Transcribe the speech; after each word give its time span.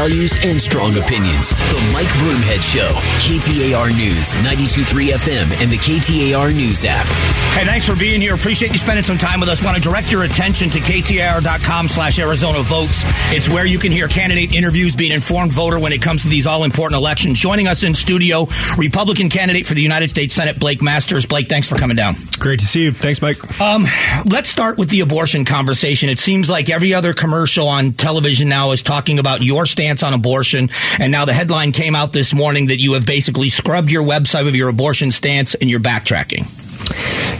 values 0.00 0.32
and 0.42 0.58
strong 0.62 0.96
opinions. 0.96 1.50
The 1.50 1.90
Mike 1.92 2.06
Broomhead 2.06 2.62
Show, 2.62 2.88
KTAR 3.20 3.94
News, 3.94 4.32
92.3 4.36 5.10
FM, 5.10 5.60
and 5.60 5.70
the 5.70 5.76
KTAR 5.76 6.54
News 6.54 6.86
app. 6.86 7.06
Hey, 7.52 7.66
thanks 7.66 7.84
for 7.84 7.94
being 7.94 8.18
here. 8.18 8.34
Appreciate 8.34 8.72
you 8.72 8.78
spending 8.78 9.04
some 9.04 9.18
time 9.18 9.40
with 9.40 9.50
us. 9.50 9.62
Want 9.62 9.76
to 9.76 9.82
direct 9.82 10.10
your 10.10 10.22
attention 10.22 10.70
to 10.70 10.78
KTAR.com 10.78 11.88
slash 11.88 12.18
Arizona 12.18 12.62
Votes. 12.62 13.02
It's 13.30 13.46
where 13.50 13.66
you 13.66 13.78
can 13.78 13.92
hear 13.92 14.08
candidate 14.08 14.54
interviews, 14.54 14.96
be 14.96 15.04
an 15.04 15.12
informed 15.12 15.52
voter 15.52 15.78
when 15.78 15.92
it 15.92 16.00
comes 16.00 16.22
to 16.22 16.28
these 16.28 16.46
all 16.46 16.64
important 16.64 16.98
elections. 16.98 17.38
Joining 17.38 17.68
us 17.68 17.82
in 17.82 17.94
studio, 17.94 18.46
Republican 18.78 19.28
candidate 19.28 19.66
for 19.66 19.74
the 19.74 19.82
United 19.82 20.08
States 20.08 20.34
Senate, 20.34 20.58
Blake 20.58 20.80
Masters. 20.80 21.26
Blake, 21.26 21.50
thanks 21.50 21.68
for 21.68 21.76
coming 21.76 21.96
down. 21.96 22.14
Great 22.38 22.60
to 22.60 22.66
see 22.66 22.84
you. 22.84 22.92
Thanks, 22.92 23.20
Mike. 23.20 23.60
Um, 23.60 23.84
let's 24.24 24.48
start 24.48 24.78
with 24.78 24.88
the 24.88 25.00
abortion 25.00 25.44
conversation. 25.44 26.08
It 26.08 26.18
seems 26.18 26.48
like 26.48 26.70
every 26.70 26.94
other 26.94 27.12
commercial 27.12 27.68
on 27.68 27.92
television 27.92 28.48
now 28.48 28.70
is 28.70 28.80
talking 28.80 29.18
about 29.18 29.42
your 29.42 29.66
stance 29.90 30.02
on 30.04 30.14
abortion. 30.14 30.68
And 31.00 31.10
now 31.10 31.24
the 31.24 31.32
headline 31.32 31.72
came 31.72 31.94
out 31.96 32.12
this 32.12 32.32
morning 32.32 32.68
that 32.68 32.78
you 32.78 32.92
have 32.92 33.04
basically 33.04 33.48
scrubbed 33.48 33.90
your 33.90 34.04
website 34.04 34.46
of 34.46 34.54
your 34.54 34.68
abortion 34.68 35.10
stance 35.10 35.54
and 35.54 35.68
you're 35.68 35.80
backtracking. 35.80 36.46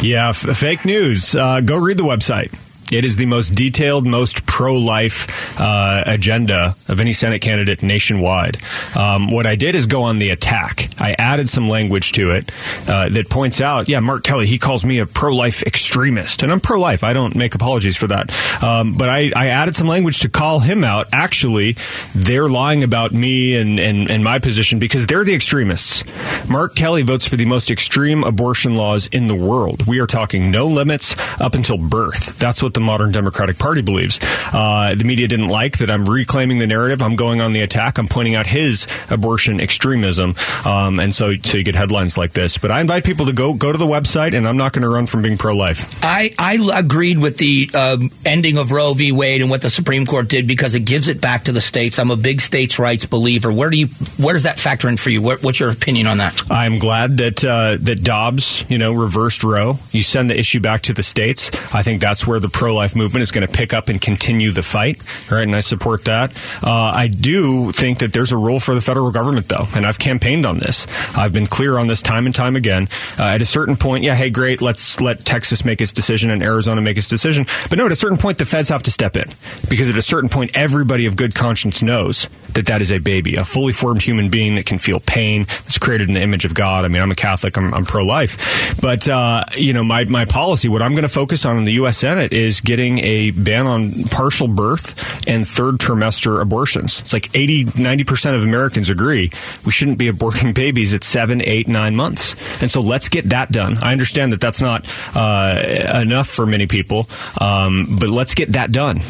Yeah, 0.02 0.30
f- 0.30 0.56
fake 0.56 0.84
news. 0.84 1.34
Uh, 1.34 1.60
go 1.60 1.76
read 1.76 1.98
the 1.98 2.04
website. 2.04 2.52
It 2.90 3.04
is 3.04 3.16
the 3.16 3.26
most 3.26 3.54
detailed, 3.54 4.06
most 4.06 4.46
pro 4.46 4.74
life 4.74 5.60
uh, 5.60 6.02
agenda 6.06 6.74
of 6.88 7.00
any 7.00 7.12
Senate 7.12 7.40
candidate 7.40 7.82
nationwide. 7.82 8.58
Um, 8.96 9.30
what 9.30 9.46
I 9.46 9.56
did 9.56 9.74
is 9.74 9.86
go 9.86 10.02
on 10.02 10.18
the 10.18 10.30
attack. 10.30 10.88
I 11.00 11.14
added 11.18 11.48
some 11.48 11.68
language 11.68 12.12
to 12.12 12.32
it 12.32 12.50
uh, 12.88 13.08
that 13.08 13.30
points 13.30 13.60
out, 13.60 13.88
yeah, 13.88 14.00
Mark 14.00 14.24
Kelly, 14.24 14.46
he 14.46 14.58
calls 14.58 14.84
me 14.84 14.98
a 14.98 15.06
pro 15.06 15.34
life 15.34 15.62
extremist. 15.62 16.42
And 16.42 16.52
I'm 16.52 16.60
pro 16.60 16.80
life. 16.80 17.04
I 17.04 17.12
don't 17.12 17.36
make 17.36 17.54
apologies 17.54 17.96
for 17.96 18.06
that. 18.08 18.30
Um, 18.62 18.94
but 18.96 19.08
I, 19.08 19.32
I, 19.34 19.48
added 19.50 19.74
some 19.74 19.88
language 19.88 20.20
to 20.20 20.28
call 20.28 20.60
him 20.60 20.84
out. 20.84 21.08
Actually, 21.12 21.76
they're 22.14 22.48
lying 22.48 22.82
about 22.82 23.12
me 23.12 23.56
and, 23.56 23.78
and, 23.78 24.10
and 24.10 24.22
my 24.24 24.38
position 24.38 24.78
because 24.78 25.06
they're 25.06 25.24
the 25.24 25.34
extremists. 25.34 26.04
Mark 26.48 26.74
Kelly 26.74 27.02
votes 27.02 27.26
for 27.28 27.36
the 27.36 27.44
most 27.44 27.70
extreme 27.70 28.24
abortion 28.24 28.74
laws 28.74 29.06
in 29.06 29.26
the 29.26 29.34
world. 29.34 29.86
We 29.86 30.00
are 30.00 30.06
talking 30.06 30.50
no 30.50 30.66
limits 30.66 31.16
up 31.40 31.54
until 31.54 31.78
birth. 31.78 32.38
That's 32.38 32.62
what 32.62 32.74
the 32.74 32.79
the 32.80 32.86
modern 32.86 33.12
Democratic 33.12 33.58
Party 33.58 33.82
believes. 33.82 34.18
Uh, 34.52 34.94
the 34.94 35.04
media 35.04 35.28
didn't 35.28 35.48
like 35.48 35.78
that 35.78 35.90
I'm 35.90 36.06
reclaiming 36.06 36.58
the 36.58 36.66
narrative. 36.66 37.02
I'm 37.02 37.16
going 37.16 37.40
on 37.40 37.52
the 37.52 37.60
attack. 37.60 37.98
I'm 37.98 38.08
pointing 38.08 38.34
out 38.34 38.46
his 38.46 38.86
abortion 39.10 39.60
extremism. 39.60 40.34
Um, 40.64 40.98
and 40.98 41.14
so, 41.14 41.36
so 41.36 41.58
you 41.58 41.64
get 41.64 41.74
headlines 41.74 42.16
like 42.16 42.32
this. 42.32 42.58
But 42.58 42.70
I 42.70 42.80
invite 42.80 43.04
people 43.04 43.26
to 43.26 43.32
go 43.32 43.54
go 43.54 43.72
to 43.72 43.78
the 43.78 43.86
website, 43.86 44.34
and 44.34 44.48
I'm 44.48 44.56
not 44.56 44.72
going 44.72 44.82
to 44.82 44.88
run 44.88 45.06
from 45.06 45.22
being 45.22 45.38
pro 45.38 45.54
life. 45.54 46.02
I, 46.02 46.34
I 46.38 46.58
agreed 46.74 47.18
with 47.18 47.36
the 47.36 47.70
um, 47.74 48.10
ending 48.24 48.58
of 48.58 48.72
Roe 48.72 48.94
v. 48.94 49.12
Wade 49.12 49.42
and 49.42 49.50
what 49.50 49.62
the 49.62 49.70
Supreme 49.70 50.06
Court 50.06 50.28
did 50.28 50.46
because 50.46 50.74
it 50.74 50.80
gives 50.80 51.08
it 51.08 51.20
back 51.20 51.44
to 51.44 51.52
the 51.52 51.60
states. 51.60 51.98
I'm 51.98 52.10
a 52.10 52.16
big 52.16 52.40
states' 52.40 52.78
rights 52.78 53.06
believer. 53.06 53.52
Where 53.52 53.70
do 53.70 53.78
you 53.78 53.86
where 54.16 54.34
does 54.34 54.44
that 54.44 54.58
factor 54.58 54.88
in 54.88 54.96
for 54.96 55.10
you? 55.10 55.22
What, 55.22 55.42
what's 55.42 55.60
your 55.60 55.70
opinion 55.70 56.06
on 56.06 56.18
that? 56.18 56.50
I'm 56.50 56.78
glad 56.78 57.18
that 57.18 57.44
uh, 57.44 57.76
that 57.80 58.02
Dobbs, 58.02 58.64
you 58.68 58.78
know, 58.78 58.92
reversed 58.92 59.44
Roe. 59.44 59.78
You 59.90 60.02
send 60.02 60.30
the 60.30 60.38
issue 60.38 60.60
back 60.60 60.82
to 60.82 60.92
the 60.92 61.02
states. 61.02 61.50
I 61.72 61.82
think 61.82 62.00
that's 62.00 62.26
where 62.26 62.40
the 62.40 62.48
pro 62.48 62.69
pro 62.70 62.76
life 62.76 62.94
movement 62.94 63.20
is 63.22 63.32
going 63.32 63.44
to 63.44 63.52
pick 63.52 63.74
up 63.74 63.88
and 63.88 64.00
continue 64.00 64.52
the 64.52 64.62
fight. 64.62 65.02
Right, 65.28 65.42
and 65.42 65.56
I 65.56 65.60
support 65.60 66.04
that. 66.04 66.36
Uh, 66.62 66.92
I 66.94 67.08
do 67.08 67.72
think 67.72 67.98
that 67.98 68.12
there's 68.12 68.30
a 68.30 68.36
role 68.36 68.60
for 68.60 68.76
the 68.76 68.80
federal 68.80 69.10
government, 69.10 69.48
though, 69.48 69.66
and 69.74 69.84
I've 69.84 69.98
campaigned 69.98 70.46
on 70.46 70.58
this. 70.58 70.86
I've 71.16 71.32
been 71.32 71.48
clear 71.48 71.78
on 71.78 71.88
this 71.88 72.00
time 72.00 72.26
and 72.26 72.34
time 72.34 72.54
again. 72.54 72.88
Uh, 73.18 73.24
at 73.24 73.42
a 73.42 73.44
certain 73.44 73.76
point, 73.76 74.04
yeah, 74.04 74.14
hey, 74.14 74.30
great, 74.30 74.62
let's 74.62 75.00
let 75.00 75.24
Texas 75.24 75.64
make 75.64 75.80
its 75.80 75.92
decision 75.92 76.30
and 76.30 76.44
Arizona 76.44 76.80
make 76.80 76.96
its 76.96 77.08
decision. 77.08 77.44
But 77.68 77.76
no, 77.76 77.86
at 77.86 77.92
a 77.92 77.96
certain 77.96 78.18
point, 78.18 78.38
the 78.38 78.46
feds 78.46 78.68
have 78.68 78.84
to 78.84 78.92
step 78.92 79.16
in 79.16 79.28
because 79.68 79.90
at 79.90 79.96
a 79.96 80.02
certain 80.02 80.28
point, 80.28 80.52
everybody 80.54 81.06
of 81.06 81.16
good 81.16 81.34
conscience 81.34 81.82
knows 81.82 82.28
that 82.54 82.66
that 82.66 82.80
is 82.80 82.92
a 82.92 82.98
baby, 82.98 83.34
a 83.34 83.44
fully 83.44 83.72
formed 83.72 84.02
human 84.02 84.30
being 84.30 84.54
that 84.54 84.66
can 84.66 84.78
feel 84.78 85.00
pain, 85.00 85.44
that's 85.44 85.78
created 85.78 86.06
in 86.06 86.14
the 86.14 86.22
image 86.22 86.44
of 86.44 86.54
God. 86.54 86.84
I 86.84 86.88
mean, 86.88 87.02
I'm 87.02 87.10
a 87.10 87.16
Catholic, 87.16 87.56
I'm, 87.56 87.74
I'm 87.74 87.84
pro 87.84 88.04
life, 88.04 88.80
but 88.80 89.08
uh, 89.08 89.44
you 89.56 89.72
know, 89.72 89.82
my 89.82 90.04
my 90.04 90.24
policy, 90.24 90.68
what 90.68 90.82
I'm 90.82 90.92
going 90.92 91.02
to 91.02 91.08
focus 91.08 91.44
on 91.44 91.58
in 91.58 91.64
the 91.64 91.72
U.S. 91.72 91.98
Senate 91.98 92.32
is 92.32 92.59
getting 92.64 92.98
a 92.98 93.30
ban 93.30 93.66
on 93.66 93.92
partial 94.10 94.48
birth 94.48 95.28
and 95.28 95.46
third 95.46 95.76
trimester 95.76 96.40
abortions. 96.40 97.00
It's 97.00 97.12
like 97.12 97.34
80, 97.34 97.64
90% 97.64 98.34
of 98.34 98.42
Americans 98.42 98.90
agree 98.90 99.30
we 99.64 99.72
shouldn't 99.72 99.98
be 99.98 100.10
aborting 100.10 100.54
babies 100.60 100.94
at 100.94 101.04
seven, 101.04 101.42
eight, 101.42 101.68
nine 101.68 101.96
months. 101.96 102.34
And 102.62 102.70
so 102.70 102.80
let's 102.80 103.08
get 103.08 103.30
that 103.30 103.50
done. 103.50 103.76
I 103.82 103.92
understand 103.92 104.32
that 104.32 104.40
that's 104.40 104.60
not 104.60 104.86
uh, 105.14 106.00
enough 106.00 106.28
for 106.28 106.46
many 106.46 106.66
people, 106.66 107.06
um, 107.40 107.86
but 107.98 108.08
let's 108.08 108.34
get 108.34 108.52
that 108.52 108.72
done. 108.72 109.00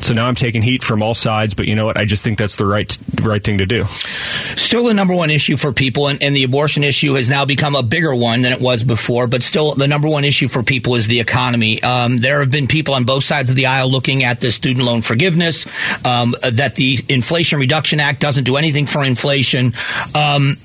So 0.00 0.14
now 0.14 0.26
I'm 0.26 0.34
taking 0.34 0.62
heat 0.62 0.82
from 0.82 1.02
all 1.02 1.14
sides, 1.14 1.54
but 1.54 1.66
you 1.66 1.74
know 1.74 1.86
what? 1.86 1.96
I 1.96 2.04
just 2.04 2.22
think 2.22 2.38
that's 2.38 2.56
the 2.56 2.66
right 2.66 2.96
right 3.22 3.42
thing 3.42 3.58
to 3.58 3.66
do. 3.66 3.84
Still 3.84 4.84
the 4.84 4.94
number 4.94 5.14
one 5.14 5.30
issue 5.30 5.56
for 5.56 5.72
people, 5.72 6.08
and, 6.08 6.22
and, 6.22 6.36
the 6.36 6.44
abortion 6.44 6.84
issue 6.84 7.14
has 7.14 7.28
now 7.28 7.44
become 7.44 7.74
a 7.74 7.82
bigger 7.82 8.14
one 8.14 8.42
than 8.42 8.52
it 8.52 8.60
was 8.60 8.84
before. 8.84 9.26
But 9.26 9.42
still, 9.42 9.74
the 9.74 9.88
number 9.88 10.08
one 10.08 10.24
issue 10.24 10.46
for 10.46 10.62
people 10.62 10.94
is 10.94 11.06
the 11.06 11.20
economy. 11.20 11.82
Um, 11.82 12.18
there 12.18 12.40
have 12.40 12.50
been 12.50 12.66
people 12.68 12.94
on 12.94 13.04
both 13.04 13.24
sides 13.24 13.50
of 13.50 13.56
the 13.56 13.66
aisle 13.66 13.90
looking 13.90 14.24
at 14.24 14.40
the 14.40 14.52
student 14.52 14.86
loan 14.86 15.02
forgiveness, 15.02 15.66
um, 16.06 16.34
that 16.52 16.76
the 16.76 16.98
Inflation 17.08 17.58
Reduction 17.58 17.98
Act 17.98 18.20
doesn't 18.20 18.44
do 18.44 18.56
anything 18.56 18.86
for 18.86 19.04
inflation. 19.04 19.72
Um, 20.14 20.56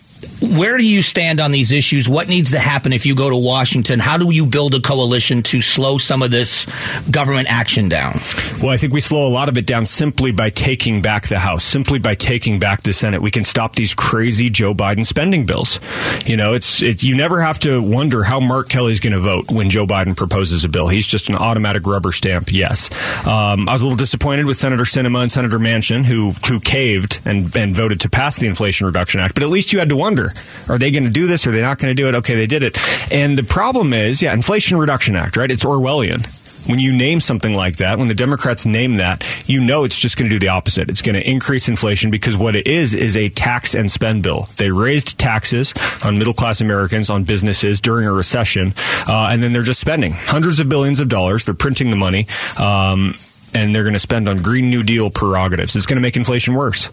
where 0.42 0.78
do 0.78 0.88
you 0.88 1.02
stand 1.02 1.40
on 1.40 1.52
these 1.52 1.72
issues? 1.72 2.08
What 2.08 2.30
needs 2.30 2.52
to 2.52 2.60
happen 2.60 2.94
if 2.94 3.06
you 3.06 3.16
go 3.16 3.30
to 3.30 3.36
Washington? 3.36 4.00
How 4.00 4.18
do 4.18 4.34
you 4.34 4.46
build 4.46 4.76
a 4.76 4.82
coalition 4.82 5.44
to 5.44 5.62
slow 5.62 5.98
some 5.98 6.22
of 6.22 6.32
this 6.32 6.68
government 7.10 7.52
action 7.52 7.90
down? 7.90 8.14
Well, 8.62 8.72
I 8.72 8.78
think 8.78 8.94
we 8.94 9.02
slow 9.02 9.28
a 9.28 9.30
lot 9.30 9.50
of 9.50 9.58
it 9.58 9.66
down 9.66 9.86
simply 9.86 10.32
by 10.32 10.50
taking 10.50 11.02
back 11.02 11.28
the 11.28 11.40
House, 11.40 11.64
simply 11.64 12.00
by 12.00 12.16
taking 12.16 12.60
back 12.60 12.84
the 12.84 12.94
Senate. 12.94 13.22
We 13.22 13.32
can 13.32 13.44
stop 13.44 13.76
these 13.76 13.94
crazy 13.94 14.50
Joe 14.50 14.74
Biden 14.74 15.06
spending 15.06 15.46
bills. 15.46 15.80
You 16.26 16.38
know, 16.38 16.54
it's 16.54 16.82
it, 16.82 17.04
you 17.04 17.16
never 17.16 17.42
have 17.42 17.60
to 17.60 17.82
wonder 17.82 18.24
how 18.24 18.40
Mark 18.40 18.70
Kelly's 18.70 19.00
going 19.00 19.14
to 19.14 19.20
vote 19.20 19.52
when 19.52 19.70
Joe 19.70 19.86
Biden 19.86 20.16
proposes 20.16 20.64
a 20.64 20.70
bill. 20.70 20.88
He's 20.88 21.08
just 21.08 21.30
an 21.30 21.36
automatic 21.36 21.86
rubber 21.88 22.12
stamp. 22.12 22.52
Yes, 22.52 22.90
um, 23.26 23.68
I 23.68 23.74
was 23.74 23.82
a 23.82 23.86
little 23.86 23.98
disappointed 23.98 24.46
with 24.46 24.58
Senator 24.58 24.84
Sinema 24.84 25.24
and 25.24 25.32
Senator 25.32 25.60
Manchin, 25.60 26.06
who 26.06 26.32
who 26.48 26.60
caved 26.60 27.20
and 27.26 27.54
and 27.56 27.76
voted 27.76 28.02
to 28.02 28.10
pass 28.10 28.38
the 28.38 28.48
Inflation 28.48 28.86
Reduction 28.86 29.20
Act. 29.20 29.34
But 29.34 29.44
at 29.44 29.50
least 29.50 29.74
you 29.74 29.80
had 29.80 29.90
to 29.90 29.98
wonder 29.98 30.13
are 30.20 30.78
they 30.78 30.92
going 30.92 31.04
to 31.04 31.10
do 31.10 31.28
this? 31.28 31.48
Are 31.48 31.52
they 31.52 31.62
not 31.62 31.78
going 31.78 31.96
to 31.96 32.02
do 32.02 32.08
it? 32.08 32.16
Okay, 32.16 32.36
they 32.36 32.48
did 32.48 32.64
it. 32.64 32.78
And 33.12 33.38
the 33.38 33.44
problem 33.44 33.94
is, 33.94 34.22
yeah, 34.22 34.34
Inflation 34.34 34.78
Reduction 34.78 35.16
Act, 35.16 35.38
right? 35.38 35.50
It's 35.50 35.66
Orwellian 35.66 36.26
when 36.68 36.80
you 36.80 36.94
name 36.94 37.20
something 37.20 37.54
like 37.54 37.78
that, 37.78 38.00
when 38.00 38.08
the 38.08 38.14
Democrats 38.14 38.66
name 38.66 38.96
that, 38.96 39.44
you 39.48 39.60
know 39.60 39.84
it's 39.84 39.98
just 39.98 40.18
going 40.18 40.30
to 40.30 40.36
do 40.36 40.40
the 40.40 40.50
opposite. 40.50 40.90
It's 40.90 41.02
going 41.02 41.16
to 41.16 41.30
increase 41.30 41.68
inflation 41.68 42.12
because 42.12 42.38
what 42.38 42.56
it 42.56 42.68
is 42.68 42.96
is 42.96 43.18
a 43.18 43.30
tax 43.30 43.76
and 43.76 43.92
spend 43.92 44.24
bill. 44.24 44.48
They 44.58 44.72
raised 44.72 45.18
taxes 45.20 45.74
on 46.04 46.18
middle 46.18 46.34
class 46.34 46.62
Americans, 46.62 47.10
on 47.10 47.24
businesses 47.24 47.82
during 47.82 48.08
a 48.08 48.12
recession, 48.12 48.74
uh, 49.08 49.28
and 49.32 49.44
then 49.44 49.54
they're 49.54 49.62
just 49.62 49.82
spending 49.82 50.14
hundreds 50.14 50.60
of 50.60 50.70
billions 50.70 51.00
of 51.00 51.10
dollars. 51.10 51.46
They're 51.46 51.54
printing 51.54 51.90
the 51.90 51.96
money. 51.96 52.28
Um, 52.58 53.16
and 53.54 53.74
they're 53.74 53.84
going 53.84 53.94
to 53.94 54.00
spend 54.00 54.28
on 54.28 54.38
Green 54.38 54.70
New 54.70 54.84
Deal 54.84 55.10
prerogatives. 55.10 55.76
It's 55.76 55.86
going 55.86 55.98
to 55.98 56.02
make 56.02 56.18
inflation 56.18 56.54
worse. 56.54 56.88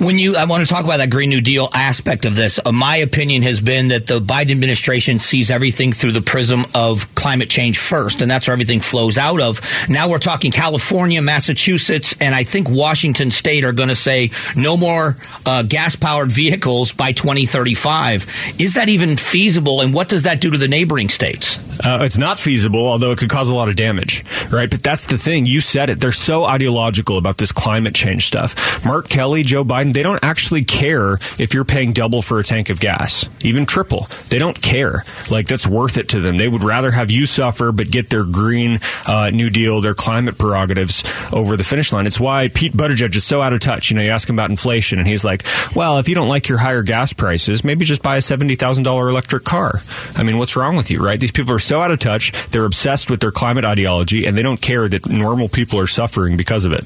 When 0.00 0.18
you, 0.18 0.36
I 0.36 0.44
want 0.44 0.66
to 0.66 0.72
talk 0.72 0.84
about 0.84 0.98
that 0.98 1.10
Green 1.10 1.28
New 1.28 1.40
Deal 1.40 1.68
aspect 1.74 2.24
of 2.24 2.34
this. 2.34 2.58
Uh, 2.64 2.72
my 2.72 2.98
opinion 2.98 3.42
has 3.42 3.60
been 3.60 3.88
that 3.88 4.06
the 4.06 4.20
Biden 4.20 4.52
administration 4.52 5.18
sees 5.18 5.50
everything 5.50 5.92
through 5.92 6.12
the 6.12 6.22
prism 6.22 6.64
of 6.74 7.14
climate 7.14 7.50
change 7.50 7.78
first, 7.78 8.22
and 8.22 8.30
that's 8.30 8.48
where 8.48 8.52
everything 8.52 8.80
flows 8.80 9.18
out 9.18 9.40
of. 9.40 9.60
Now 9.88 10.08
we're 10.08 10.18
talking 10.18 10.52
California, 10.52 11.20
Massachusetts, 11.22 12.14
and 12.20 12.34
I 12.34 12.44
think 12.44 12.68
Washington 12.70 13.30
State 13.30 13.64
are 13.64 13.72
going 13.72 13.88
to 13.88 13.96
say 13.96 14.30
no 14.56 14.76
more 14.76 15.16
uh, 15.46 15.62
gas 15.62 15.96
powered 15.96 16.32
vehicles 16.32 16.92
by 16.92 17.12
2035. 17.12 18.56
Is 18.58 18.74
that 18.74 18.88
even 18.88 19.16
feasible, 19.16 19.80
and 19.80 19.92
what 19.92 20.08
does 20.08 20.24
that 20.24 20.40
do 20.40 20.50
to 20.50 20.58
the 20.58 20.68
neighboring 20.68 21.08
states? 21.08 21.58
Uh, 21.82 22.04
it's 22.04 22.18
not 22.18 22.38
feasible, 22.38 22.86
although 22.86 23.12
it 23.12 23.18
could 23.18 23.30
cause 23.30 23.48
a 23.48 23.54
lot 23.54 23.68
of 23.68 23.76
damage, 23.76 24.24
right? 24.50 24.70
But 24.70 24.82
that's 24.82 25.04
the 25.04 25.18
thing. 25.18 25.46
You 25.46 25.60
said 25.60 25.90
it. 25.90 26.00
They're 26.00 26.12
so 26.12 26.44
ideological 26.44 27.18
about 27.18 27.38
this 27.38 27.52
climate 27.52 27.94
change 27.94 28.26
stuff. 28.26 28.84
Mark 28.84 29.08
Kelly, 29.08 29.42
Joe 29.42 29.64
Biden, 29.64 29.92
they 29.92 30.02
don't 30.02 30.22
actually 30.22 30.64
care 30.64 31.14
if 31.38 31.54
you're 31.54 31.64
paying 31.64 31.92
double 31.92 32.22
for 32.22 32.38
a 32.38 32.44
tank 32.44 32.70
of 32.70 32.80
gas, 32.80 33.28
even 33.42 33.66
triple. 33.66 34.06
They 34.28 34.38
don't 34.38 34.60
care. 34.60 35.04
Like 35.30 35.46
that's 35.46 35.66
worth 35.66 35.96
it 35.96 36.10
to 36.10 36.20
them. 36.20 36.36
They 36.36 36.48
would 36.48 36.64
rather 36.64 36.90
have 36.90 37.10
you 37.10 37.26
suffer, 37.26 37.72
but 37.72 37.90
get 37.90 38.10
their 38.10 38.24
green 38.24 38.80
uh, 39.06 39.30
New 39.30 39.50
Deal, 39.50 39.80
their 39.80 39.94
climate 39.94 40.38
prerogatives 40.38 41.02
over 41.32 41.56
the 41.56 41.64
finish 41.64 41.92
line. 41.92 42.06
It's 42.06 42.20
why 42.20 42.48
Pete 42.48 42.72
Buttigieg 42.72 43.14
is 43.16 43.24
so 43.24 43.40
out 43.42 43.52
of 43.52 43.60
touch. 43.60 43.90
You 43.90 43.96
know, 43.96 44.02
you 44.02 44.10
ask 44.10 44.28
him 44.28 44.36
about 44.36 44.50
inflation, 44.50 44.98
and 44.98 45.08
he's 45.08 45.24
like, 45.24 45.44
"Well, 45.74 45.98
if 45.98 46.08
you 46.08 46.14
don't 46.14 46.28
like 46.28 46.48
your 46.48 46.58
higher 46.58 46.82
gas 46.82 47.12
prices, 47.12 47.64
maybe 47.64 47.84
just 47.84 48.02
buy 48.02 48.16
a 48.16 48.20
seventy 48.20 48.56
thousand 48.56 48.84
dollar 48.84 49.08
electric 49.08 49.44
car." 49.44 49.80
I 50.16 50.22
mean, 50.22 50.38
what's 50.38 50.56
wrong 50.56 50.76
with 50.76 50.90
you, 50.90 51.02
right? 51.04 51.18
These 51.18 51.32
people 51.32 51.54
are 51.54 51.58
so 51.70 51.80
out 51.80 51.92
of 51.92 52.00
touch. 52.00 52.32
They're 52.48 52.64
obsessed 52.64 53.08
with 53.08 53.20
their 53.20 53.30
climate 53.30 53.64
ideology, 53.64 54.26
and 54.26 54.36
they 54.36 54.42
don't 54.42 54.60
care 54.60 54.88
that 54.88 55.08
normal 55.08 55.48
people 55.48 55.78
are 55.78 55.86
suffering 55.86 56.36
because 56.36 56.64
of 56.64 56.72
it. 56.72 56.84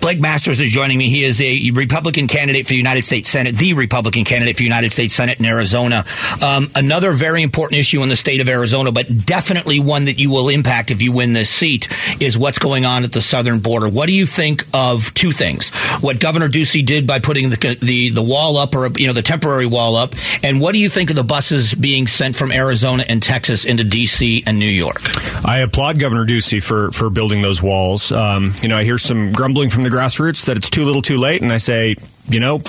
Blake 0.00 0.18
Masters 0.18 0.58
is 0.58 0.72
joining 0.72 0.98
me. 0.98 1.08
He 1.08 1.22
is 1.22 1.40
a 1.40 1.70
Republican 1.70 2.26
candidate 2.26 2.66
for 2.66 2.70
the 2.70 2.76
United 2.76 3.04
States 3.04 3.28
Senate, 3.28 3.56
the 3.56 3.74
Republican 3.74 4.24
candidate 4.24 4.56
for 4.56 4.64
United 4.64 4.90
States 4.90 5.14
Senate 5.14 5.38
in 5.38 5.46
Arizona. 5.46 6.04
Um, 6.42 6.68
another 6.74 7.12
very 7.12 7.44
important 7.44 7.78
issue 7.78 8.02
in 8.02 8.08
the 8.08 8.16
state 8.16 8.40
of 8.40 8.48
Arizona, 8.48 8.90
but 8.90 9.06
definitely 9.24 9.78
one 9.78 10.06
that 10.06 10.18
you 10.18 10.32
will 10.32 10.48
impact 10.48 10.90
if 10.90 11.02
you 11.02 11.12
win 11.12 11.32
this 11.32 11.48
seat, 11.48 11.88
is 12.20 12.36
what's 12.36 12.58
going 12.58 12.84
on 12.84 13.04
at 13.04 13.12
the 13.12 13.22
southern 13.22 13.60
border. 13.60 13.88
What 13.88 14.08
do 14.08 14.12
you 14.12 14.26
think 14.26 14.64
of 14.74 15.14
two 15.14 15.30
things? 15.30 15.70
What 16.00 16.18
Governor 16.18 16.48
Ducey 16.48 16.84
did 16.84 17.06
by 17.06 17.20
putting 17.20 17.48
the 17.50 17.78
the, 17.80 18.10
the 18.10 18.22
wall 18.22 18.56
up, 18.56 18.74
or 18.74 18.88
you 18.98 19.06
know, 19.06 19.12
the 19.12 19.22
temporary 19.22 19.66
wall 19.66 19.94
up, 19.94 20.14
and 20.42 20.60
what 20.60 20.72
do 20.72 20.80
you 20.80 20.88
think 20.88 21.10
of 21.10 21.16
the 21.16 21.22
buses 21.22 21.76
being 21.76 22.08
sent 22.08 22.34
from 22.34 22.50
Arizona 22.50 23.04
and 23.08 23.22
Texas 23.22 23.64
into 23.64 23.84
D.C. 23.84 24.15
and 24.46 24.58
New 24.58 24.64
York? 24.64 25.00
I 25.44 25.58
applaud 25.58 25.98
Governor 25.98 26.26
Ducey 26.26 26.62
for 26.62 26.90
for 26.90 27.10
building 27.10 27.42
those 27.42 27.62
walls. 27.62 28.10
Um, 28.12 28.52
you 28.62 28.68
know, 28.68 28.76
I 28.78 28.84
hear 28.84 28.98
some 28.98 29.32
grumbling 29.32 29.70
from 29.70 29.82
the 29.82 29.88
grassroots 29.90 30.46
that 30.46 30.56
it's 30.56 30.70
too 30.70 30.84
little, 30.84 31.02
too 31.02 31.18
late, 31.18 31.42
and 31.42 31.52
I 31.52 31.58
say, 31.58 31.96
you 32.28 32.40
know, 32.40 32.60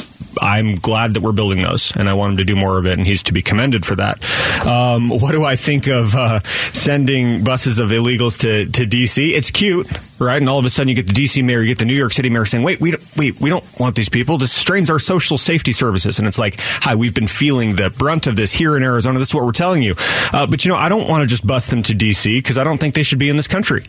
I'm 0.42 0.76
glad 0.76 1.14
that 1.14 1.22
we're 1.22 1.32
building 1.32 1.60
those, 1.60 1.96
and 1.96 2.10
I 2.10 2.14
want 2.14 2.32
him 2.32 2.38
to 2.38 2.46
do 2.46 2.56
more 2.56 2.78
of 2.78 2.86
it, 2.86 2.98
and 2.98 3.06
he's 3.06 3.24
to 3.24 3.34
be 3.34 3.42
commended 3.42 3.86
for 3.86 3.96
that. 3.96 4.24
Um, 4.66 5.10
what 5.10 5.32
do 5.32 5.44
I 5.44 5.56
think 5.56 5.88
of 5.88 6.16
uh, 6.16 6.42
sending 6.42 7.44
buses 7.44 7.80
of 7.80 7.90
illegals 7.90 8.40
to, 8.42 8.66
to 8.72 8.86
D.C.? 8.86 9.34
It's 9.34 9.52
cute, 9.52 9.88
right? 10.20 10.38
And 10.38 10.50
all 10.50 10.60
of 10.60 10.66
a 10.66 10.70
sudden, 10.70 10.90
you 10.90 10.96
get 10.96 11.08
the 11.08 11.14
D.C. 11.14 11.42
mayor, 11.42 11.62
you 11.62 11.70
get 11.70 11.80
the 11.80 11.86
New 11.86 11.96
York 11.96 12.12
City 12.12 12.30
mayor 12.30 12.46
saying, 12.46 12.64
"Wait, 12.64 12.80
we 12.80 12.92
don't, 12.92 13.18
wait, 13.18 13.40
we 13.40 13.50
don't 13.50 13.66
want 13.80 13.96
these 13.96 14.10
people. 14.10 14.38
This 14.38 14.52
strains 14.52 14.90
our 14.90 15.00
social 15.00 15.38
safety 15.38 15.74
services." 15.74 16.20
And 16.20 16.28
it's 16.28 16.40
like, 16.40 16.56
"Hi, 16.60 16.96
we've 16.96 17.14
been 17.14 17.28
feeling 17.28 17.76
the 17.76 17.90
brunt 17.90 18.28
of 18.28 18.36
this 18.36 18.52
here 18.52 18.78
in 18.78 18.84
Arizona. 18.84 19.20
This 19.20 19.30
is 19.30 19.36
what 19.36 19.46
we're 19.46 19.52
telling 19.52 19.84
you." 19.84 19.96
Uh, 20.34 20.48
but 20.48 20.66
you 20.66 20.70
know, 20.70 20.78
I 20.78 20.90
don't 20.90 21.10
want 21.10 21.22
to 21.22 21.28
just 21.28 21.46
bust 21.46 21.70
them 21.70 21.84
to 21.84 21.94
D.C. 21.94 22.40
because 22.40 22.58
I 22.58 22.64
don't 22.64 22.78
think 22.78 22.96
they 22.96 23.04
should 23.04 23.20
be 23.20 23.30
in 23.30 23.38
this 23.38 23.48
country 23.48 23.84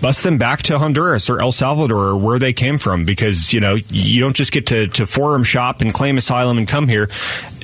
bus 0.00 0.22
them 0.22 0.38
back 0.38 0.62
to 0.64 0.78
Honduras 0.78 1.28
or 1.30 1.40
El 1.40 1.52
Salvador 1.52 2.08
or 2.08 2.16
where 2.16 2.38
they 2.38 2.52
came 2.52 2.78
from 2.78 3.04
because, 3.04 3.52
you 3.52 3.60
know, 3.60 3.74
you 3.74 4.20
don't 4.20 4.36
just 4.36 4.52
get 4.52 4.66
to, 4.68 4.88
to 4.88 5.06
forum 5.06 5.42
shop 5.42 5.80
and 5.80 5.92
claim 5.92 6.18
asylum 6.18 6.58
and 6.58 6.68
come 6.68 6.88
here. 6.88 7.08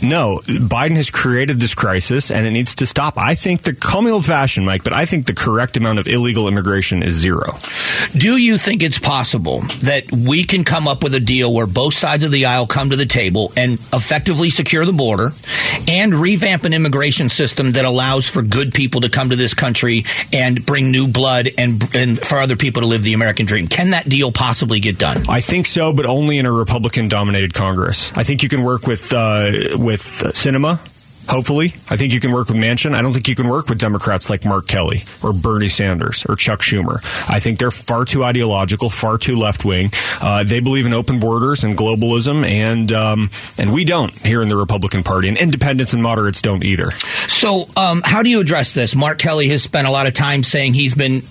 No, 0.02 0.40
Biden 0.44 0.96
has 0.96 1.10
created 1.10 1.60
this 1.60 1.74
crisis 1.74 2.30
and 2.30 2.44
it 2.46 2.50
needs 2.50 2.74
to 2.76 2.86
stop. 2.86 3.16
I 3.16 3.34
think 3.34 3.62
the, 3.62 3.72
call 3.72 4.02
me 4.02 4.10
old 4.10 4.26
fashioned, 4.26 4.66
Mike, 4.66 4.82
but 4.82 4.92
I 4.92 5.06
think 5.06 5.26
the 5.26 5.34
correct 5.34 5.76
amount 5.76 6.00
of 6.00 6.08
illegal 6.08 6.48
immigration 6.48 7.02
is 7.02 7.14
zero. 7.14 7.56
Do 8.16 8.36
you 8.36 8.58
think 8.58 8.82
it's 8.82 8.98
possible 8.98 9.60
that 9.80 10.10
we 10.10 10.44
can 10.44 10.64
come 10.64 10.88
up 10.88 11.04
with 11.04 11.14
a 11.14 11.20
deal 11.20 11.54
where 11.54 11.66
both 11.66 11.94
sides 11.94 12.24
of 12.24 12.32
the 12.32 12.46
aisle 12.46 12.66
come 12.66 12.90
to 12.90 12.96
the 12.96 13.06
table 13.06 13.52
and 13.56 13.74
effectively 13.92 14.50
secure 14.50 14.84
the 14.84 14.92
border 14.92 15.30
and 15.86 16.14
revamp 16.14 16.64
an 16.64 16.72
immigration 16.72 17.28
system 17.28 17.72
that 17.72 17.84
allows 17.84 18.28
for 18.28 18.42
good 18.42 18.74
people 18.74 19.02
to 19.02 19.08
come 19.08 19.30
to 19.30 19.36
this 19.36 19.54
country 19.54 20.04
and 20.32 20.66
bring 20.66 20.90
new 20.90 21.06
blood 21.06 21.48
and, 21.56 21.94
and 21.94 22.18
for 22.18 22.38
other 22.38 22.56
people 22.56 22.82
to 22.82 22.88
live 22.88 23.02
the 23.02 23.14
American 23.14 23.46
dream? 23.46 23.68
Can 23.68 23.90
that 23.90 24.08
deal 24.08 24.32
possibly 24.32 24.80
get 24.80 24.98
done? 24.98 25.28
I 25.28 25.40
think 25.40 25.66
so, 25.66 25.92
but 25.92 26.06
only 26.06 26.38
in 26.38 26.46
a 26.46 26.52
Republican 26.52 27.08
dominated 27.08 27.54
Congress. 27.54 28.10
I 28.14 28.24
think 28.24 28.42
you 28.42 28.48
can 28.48 28.62
work 28.62 28.86
with, 28.86 29.12
uh, 29.12 29.76
with 29.76 29.91
with 29.92 30.00
Sinema. 30.32 30.78
Hopefully, 31.28 31.74
I 31.88 31.96
think 31.96 32.12
you 32.12 32.18
can 32.18 32.32
work 32.32 32.48
with 32.48 32.56
Manchin. 32.56 32.94
I 32.94 33.02
don't 33.02 33.12
think 33.12 33.28
you 33.28 33.36
can 33.36 33.46
work 33.46 33.68
with 33.68 33.78
Democrats 33.78 34.28
like 34.28 34.44
Mark 34.44 34.66
Kelly 34.66 35.04
or 35.22 35.32
Bernie 35.32 35.68
Sanders 35.68 36.26
or 36.28 36.34
Chuck 36.34 36.60
Schumer. 36.60 36.96
I 37.30 37.38
think 37.38 37.60
they're 37.60 37.70
far 37.70 38.04
too 38.04 38.24
ideological, 38.24 38.90
far 38.90 39.18
too 39.18 39.36
left 39.36 39.64
wing. 39.64 39.90
Uh, 40.20 40.42
they 40.42 40.58
believe 40.58 40.84
in 40.84 40.92
open 40.92 41.20
borders 41.20 41.62
and 41.62 41.76
globalism, 41.76 42.44
and 42.44 42.90
um, 42.92 43.30
and 43.56 43.72
we 43.72 43.84
don't 43.84 44.12
here 44.26 44.42
in 44.42 44.48
the 44.48 44.56
Republican 44.56 45.04
Party. 45.04 45.28
And 45.28 45.38
independents 45.38 45.92
and 45.92 46.02
moderates 46.02 46.42
don't 46.42 46.64
either. 46.64 46.90
So, 46.90 47.68
um, 47.76 48.00
how 48.02 48.22
do 48.22 48.30
you 48.30 48.40
address 48.40 48.74
this? 48.74 48.96
Mark 48.96 49.18
Kelly 49.18 49.48
has 49.48 49.62
spent 49.62 49.86
a 49.86 49.90
lot 49.90 50.06
of 50.06 50.14
time 50.14 50.42
saying 50.42 50.74
he's 50.74 50.94
been 50.94 51.22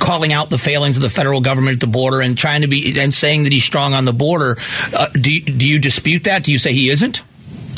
calling 0.00 0.32
out 0.32 0.50
the 0.50 0.58
failings 0.58 0.96
of 0.96 1.02
the 1.02 1.10
federal 1.10 1.40
government 1.40 1.74
at 1.74 1.80
the 1.80 1.86
border 1.86 2.20
and 2.20 2.36
trying 2.36 2.60
to 2.60 2.68
be 2.68 2.94
and 3.00 3.14
saying 3.14 3.44
that 3.44 3.52
he's 3.52 3.64
strong 3.64 3.94
on 3.94 4.04
the 4.04 4.12
border. 4.12 4.56
Uh, 4.94 5.06
do 5.12 5.40
do 5.40 5.66
you 5.66 5.78
dispute 5.78 6.24
that? 6.24 6.42
Do 6.44 6.52
you 6.52 6.58
say 6.58 6.74
he 6.74 6.90
isn't? 6.90 7.22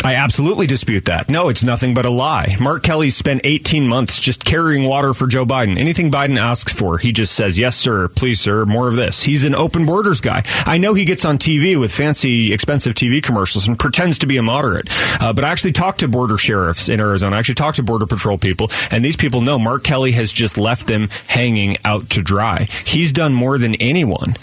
I 0.04 0.16
absolutely 0.16 0.66
dispute 0.66 1.04
that. 1.04 1.30
No, 1.30 1.48
it's 1.48 1.62
nothing 1.62 1.94
but 1.94 2.04
a 2.04 2.10
lie. 2.10 2.56
Mark 2.60 2.82
Kelly 2.82 3.10
spent 3.10 3.42
18 3.44 3.86
months 3.86 4.18
just 4.18 4.44
carrying 4.44 4.84
water 4.84 5.14
for 5.14 5.28
Joe 5.28 5.46
Biden. 5.46 5.78
Anything 5.78 6.10
Biden 6.10 6.38
asks 6.38 6.72
for, 6.72 6.98
he 6.98 7.12
just 7.12 7.32
says, 7.34 7.56
yes, 7.56 7.76
sir, 7.76 8.08
please, 8.08 8.40
sir, 8.40 8.66
more 8.66 8.88
of 8.88 8.96
this. 8.96 9.22
He's 9.22 9.44
an 9.44 9.54
open 9.54 9.86
borders 9.86 10.20
guy. 10.20 10.42
I 10.66 10.78
know 10.78 10.94
he 10.94 11.04
gets 11.04 11.24
on 11.24 11.38
TV 11.38 11.78
with 11.78 11.94
fancy, 11.94 12.52
expensive 12.52 12.94
TV 12.94 13.22
commercials 13.22 13.68
and 13.68 13.78
pretends 13.78 14.18
to 14.18 14.26
be 14.26 14.38
a 14.38 14.42
moderate. 14.42 14.88
Uh, 15.20 15.32
but 15.32 15.44
I 15.44 15.50
actually 15.50 15.72
talked 15.72 16.00
to 16.00 16.08
border 16.08 16.36
sheriffs 16.36 16.88
in 16.88 16.98
Arizona. 16.98 17.36
I 17.36 17.38
actually 17.38 17.54
talked 17.54 17.76
to 17.76 17.84
border 17.84 18.06
patrol 18.06 18.38
people, 18.38 18.70
and 18.90 19.04
these 19.04 19.16
people 19.16 19.40
know 19.40 19.58
Mark 19.58 19.84
Kelly 19.84 20.12
has 20.12 20.32
just 20.32 20.58
left 20.58 20.88
them 20.88 21.08
hanging 21.28 21.76
out 21.84 22.10
to 22.10 22.22
dry. 22.22 22.66
He's 22.84 23.12
done 23.12 23.34
more 23.34 23.56
than 23.56 23.76
anyone 23.76 24.34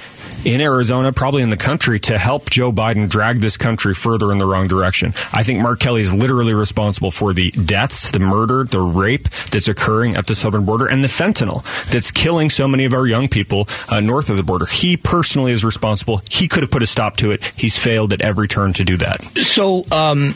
in 0.46 0.62
Arizona, 0.62 1.12
probably 1.12 1.42
in 1.42 1.50
the 1.50 1.58
country, 1.58 2.00
to 2.02 2.18
help 2.18 2.50
Joe 2.50 2.72
Biden 2.72 3.10
drag 3.10 3.40
this 3.40 3.58
country 3.58 3.94
further 3.94 4.32
in 4.32 4.38
the 4.38 4.46
wrong 4.46 4.68
direction. 4.68 5.14
I 5.34 5.44
think 5.44 5.60
Mark 5.62 5.80
Kelly 5.80 6.02
is 6.02 6.14
literally 6.14 6.54
responsible 6.54 7.12
for 7.12 7.34
the 7.34 7.52
deaths, 7.52 8.12
the 8.12 8.20
murder, 8.20 8.64
the 8.64 8.82
rape 8.82 9.30
that's 9.52 9.68
occurring 9.68 10.16
at 10.16 10.28
the 10.28 10.36
southern 10.36 10.66
border, 10.66 10.88
and 10.88 11.04
the 11.04 11.08
fentanyl 11.08 11.64
that's 11.92 12.12
killing 12.12 12.50
so 12.50 12.68
many 12.68 12.86
of 12.86 12.94
our 12.94 13.06
young 13.06 13.28
people 13.28 13.68
uh, 13.90 14.00
north 14.00 14.30
of 14.30 14.38
the 14.38 14.44
border. 14.44 14.66
He 14.66 14.98
personally 14.98 15.52
is 15.52 15.64
responsible. 15.64 16.22
He 16.30 16.48
could 16.48 16.64
have 16.64 16.72
put 16.72 16.84
a 16.84 16.88
stop 16.88 17.18
to 17.18 17.32
it. 17.32 17.44
He's 17.56 17.78
failed 17.78 18.14
at 18.14 18.22
every 18.22 18.48
turn 18.48 18.74
to 18.74 18.84
do 18.84 18.98
that. 18.98 19.22
So, 19.38 19.86
um, 19.92 20.34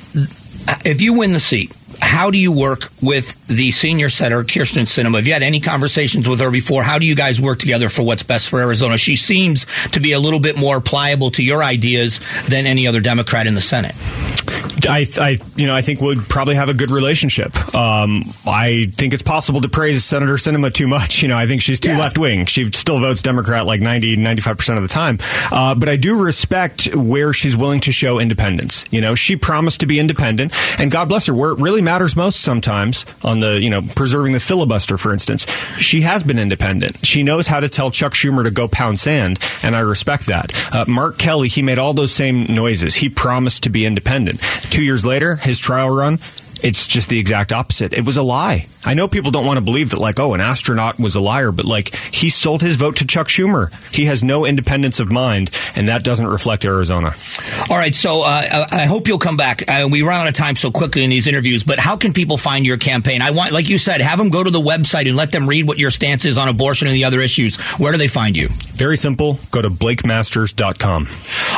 if 0.85 1.01
you 1.01 1.13
win 1.13 1.33
the 1.33 1.39
seat, 1.39 1.73
how 2.01 2.31
do 2.31 2.37
you 2.37 2.51
work 2.51 2.83
with 3.01 3.47
the 3.47 3.71
senior 3.71 4.09
senator, 4.09 4.43
Kyrsten 4.43 4.83
Sinema? 4.83 5.15
Have 5.15 5.27
you 5.27 5.33
had 5.33 5.43
any 5.43 5.59
conversations 5.59 6.27
with 6.27 6.39
her 6.39 6.51
before? 6.51 6.83
How 6.83 6.99
do 6.99 7.05
you 7.05 7.15
guys 7.15 7.41
work 7.41 7.59
together 7.59 7.89
for 7.89 8.03
what's 8.03 8.23
best 8.23 8.49
for 8.49 8.59
Arizona? 8.59 8.97
She 8.97 9.15
seems 9.15 9.65
to 9.91 9.99
be 9.99 10.11
a 10.11 10.19
little 10.19 10.39
bit 10.39 10.59
more 10.59 10.79
pliable 10.81 11.31
to 11.31 11.43
your 11.43 11.63
ideas 11.63 12.19
than 12.47 12.65
any 12.65 12.87
other 12.87 12.99
Democrat 13.01 13.47
in 13.47 13.55
the 13.55 13.61
Senate. 13.61 13.95
I, 14.87 15.05
I, 15.17 15.37
you 15.55 15.67
know, 15.67 15.75
I 15.75 15.81
think 15.81 16.01
we'd 16.01 16.19
probably 16.27 16.55
have 16.55 16.69
a 16.69 16.73
good 16.73 16.91
relationship. 16.91 17.55
Um, 17.73 18.23
I 18.45 18.87
think 18.91 19.13
it's 19.13 19.23
possible 19.23 19.61
to 19.61 19.69
praise 19.69 20.03
Senator 20.03 20.33
Sinema 20.33 20.73
too 20.73 20.87
much. 20.87 21.21
You 21.21 21.29
know, 21.29 21.37
I 21.37 21.47
think 21.47 21.61
she's 21.61 21.79
too 21.79 21.89
yeah. 21.89 21.99
left 21.99 22.17
wing. 22.17 22.45
She 22.45 22.71
still 22.71 22.99
votes 22.99 23.21
Democrat 23.21 23.65
like 23.65 23.81
90, 23.81 24.17
95% 24.17 24.77
of 24.77 24.83
the 24.83 24.89
time. 24.89 25.19
Uh, 25.51 25.75
but 25.75 25.89
I 25.89 25.95
do 25.95 26.21
respect 26.21 26.93
where 26.95 27.33
she's 27.33 27.55
willing 27.55 27.79
to 27.81 27.91
show 27.91 28.19
independence. 28.19 28.83
You 28.91 29.01
know, 29.01 29.15
she 29.15 29.35
promised 29.35 29.81
to 29.81 29.85
be 29.85 29.99
independent, 29.99 30.53
and 30.79 30.91
God 30.91 31.09
bless 31.09 31.27
her, 31.27 31.33
where 31.33 31.51
it 31.51 31.59
really 31.59 31.81
matters 31.83 32.15
most 32.15 32.41
sometimes 32.41 33.05
on 33.23 33.39
the, 33.39 33.61
you 33.61 33.69
know, 33.69 33.81
preserving 33.81 34.33
the 34.33 34.39
filibuster, 34.39 34.97
for 34.97 35.13
instance, 35.13 35.45
she 35.77 36.01
has 36.01 36.23
been 36.23 36.39
independent. 36.39 37.05
She 37.05 37.23
knows 37.23 37.47
how 37.47 37.59
to 37.59 37.69
tell 37.69 37.91
Chuck 37.91 38.13
Schumer 38.13 38.43
to 38.43 38.51
go 38.51 38.67
pound 38.67 38.99
sand, 38.99 39.39
and 39.63 39.75
I 39.75 39.79
respect 39.79 40.27
that. 40.27 40.51
Uh, 40.73 40.85
Mark 40.87 41.17
Kelly, 41.17 41.47
he 41.47 41.61
made 41.61 41.79
all 41.79 41.93
those 41.93 42.11
same 42.11 42.45
noises. 42.45 42.95
He 42.95 43.09
promised 43.09 43.63
to 43.63 43.69
be 43.69 43.85
independent. 43.85 44.39
Two 44.71 44.83
years 44.83 45.05
later, 45.05 45.35
his 45.37 45.59
trial 45.59 45.89
run, 45.89 46.19
it's 46.63 46.87
just 46.87 47.09
the 47.09 47.19
exact 47.19 47.51
opposite. 47.51 47.93
It 47.93 48.05
was 48.05 48.17
a 48.17 48.23
lie. 48.23 48.67
I 48.85 48.93
know 48.93 49.07
people 49.07 49.31
don't 49.31 49.45
want 49.45 49.57
to 49.57 49.63
believe 49.63 49.91
that, 49.91 49.99
like, 49.99 50.19
oh, 50.19 50.33
an 50.33 50.41
astronaut 50.41 50.99
was 50.99 51.15
a 51.15 51.19
liar, 51.19 51.51
but 51.51 51.65
like, 51.65 51.95
he 51.95 52.29
sold 52.29 52.61
his 52.61 52.75
vote 52.75 52.97
to 52.97 53.07
Chuck 53.07 53.27
Schumer. 53.27 53.71
He 53.93 54.05
has 54.05 54.23
no 54.23 54.45
independence 54.45 54.99
of 54.99 55.11
mind, 55.11 55.51
and 55.75 55.87
that 55.89 56.03
doesn't 56.03 56.27
reflect 56.27 56.65
Arizona. 56.65 57.13
All 57.69 57.77
right, 57.77 57.93
so 57.93 58.21
uh, 58.21 58.67
I 58.71 58.85
hope 58.85 59.07
you'll 59.07 59.19
come 59.19 59.37
back. 59.37 59.69
Uh, 59.69 59.87
we 59.89 60.01
run 60.01 60.21
out 60.21 60.27
of 60.27 60.33
time 60.33 60.55
so 60.55 60.71
quickly 60.71 61.03
in 61.03 61.09
these 61.09 61.27
interviews, 61.27 61.63
but 61.63 61.79
how 61.79 61.97
can 61.97 62.13
people 62.13 62.37
find 62.37 62.65
your 62.65 62.77
campaign? 62.77 63.21
I 63.21 63.31
want, 63.31 63.51
like 63.51 63.69
you 63.69 63.77
said, 63.77 64.01
have 64.01 64.17
them 64.17 64.29
go 64.29 64.43
to 64.43 64.51
the 64.51 64.61
website 64.61 65.07
and 65.07 65.15
let 65.15 65.31
them 65.31 65.47
read 65.47 65.67
what 65.67 65.77
your 65.77 65.91
stance 65.91 66.25
is 66.25 66.37
on 66.37 66.47
abortion 66.47 66.87
and 66.87 66.95
the 66.95 67.05
other 67.05 67.21
issues. 67.21 67.55
Where 67.77 67.91
do 67.91 67.97
they 67.97 68.07
find 68.07 68.35
you? 68.35 68.49
Very 68.49 68.97
simple. 68.97 69.39
Go 69.51 69.61
to 69.61 69.69
blakemasters.com. 69.69 71.07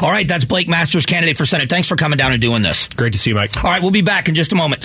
All 0.01 0.11
right, 0.11 0.27
that's 0.27 0.45
Blake 0.45 0.67
Masters, 0.67 1.05
candidate 1.05 1.37
for 1.37 1.45
Senate. 1.45 1.69
Thanks 1.69 1.87
for 1.87 1.95
coming 1.95 2.17
down 2.17 2.33
and 2.33 2.41
doing 2.41 2.61
this. 2.61 2.87
Great 2.89 3.13
to 3.13 3.19
see 3.19 3.31
you, 3.31 3.35
Mike. 3.35 3.63
All 3.63 3.71
right, 3.71 3.81
we'll 3.81 3.91
be 3.91 4.01
back 4.01 4.27
in 4.27 4.35
just 4.35 4.51
a 4.51 4.55
moment. 4.55 4.83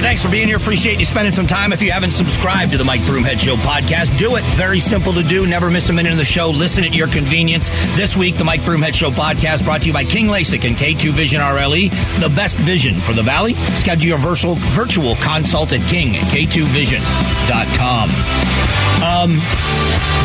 Thanks 0.00 0.24
for 0.24 0.30
being 0.30 0.48
here. 0.48 0.56
Appreciate 0.56 0.98
you 0.98 1.04
spending 1.04 1.32
some 1.32 1.46
time. 1.46 1.72
If 1.72 1.82
you 1.82 1.92
haven't 1.92 2.12
subscribed 2.12 2.72
to 2.72 2.78
the 2.78 2.84
Mike 2.84 3.00
Broomhead 3.00 3.38
Show 3.38 3.56
podcast, 3.56 4.16
do 4.18 4.36
it. 4.36 4.44
It's 4.44 4.54
very 4.54 4.80
simple 4.80 5.12
to 5.12 5.22
do. 5.22 5.46
Never 5.46 5.70
miss 5.70 5.88
a 5.90 5.92
minute 5.92 6.12
of 6.12 6.18
the 6.18 6.24
show. 6.24 6.50
Listen 6.50 6.84
at 6.84 6.94
your 6.94 7.08
convenience. 7.08 7.68
This 7.96 8.16
week, 8.16 8.36
the 8.36 8.44
Mike 8.44 8.60
Broomhead 8.60 8.94
Show 8.94 9.10
podcast 9.10 9.64
brought 9.64 9.82
to 9.82 9.86
you 9.88 9.92
by 9.92 10.04
King 10.04 10.26
LASIK 10.26 10.66
and 10.66 10.76
K2 10.76 11.10
Vision 11.10 11.40
RLE, 11.40 11.90
the 12.20 12.28
best 12.34 12.56
vision 12.56 12.94
for 12.94 13.12
the 13.12 13.22
Valley. 13.22 13.54
Schedule 13.54 14.08
your 14.08 14.18
virtual, 14.18 14.54
virtual 14.56 15.16
consult 15.16 15.72
at 15.72 15.80
king 15.88 16.16
at 16.16 16.24
k2vision.com. 16.24 18.10
Um, 19.02 19.40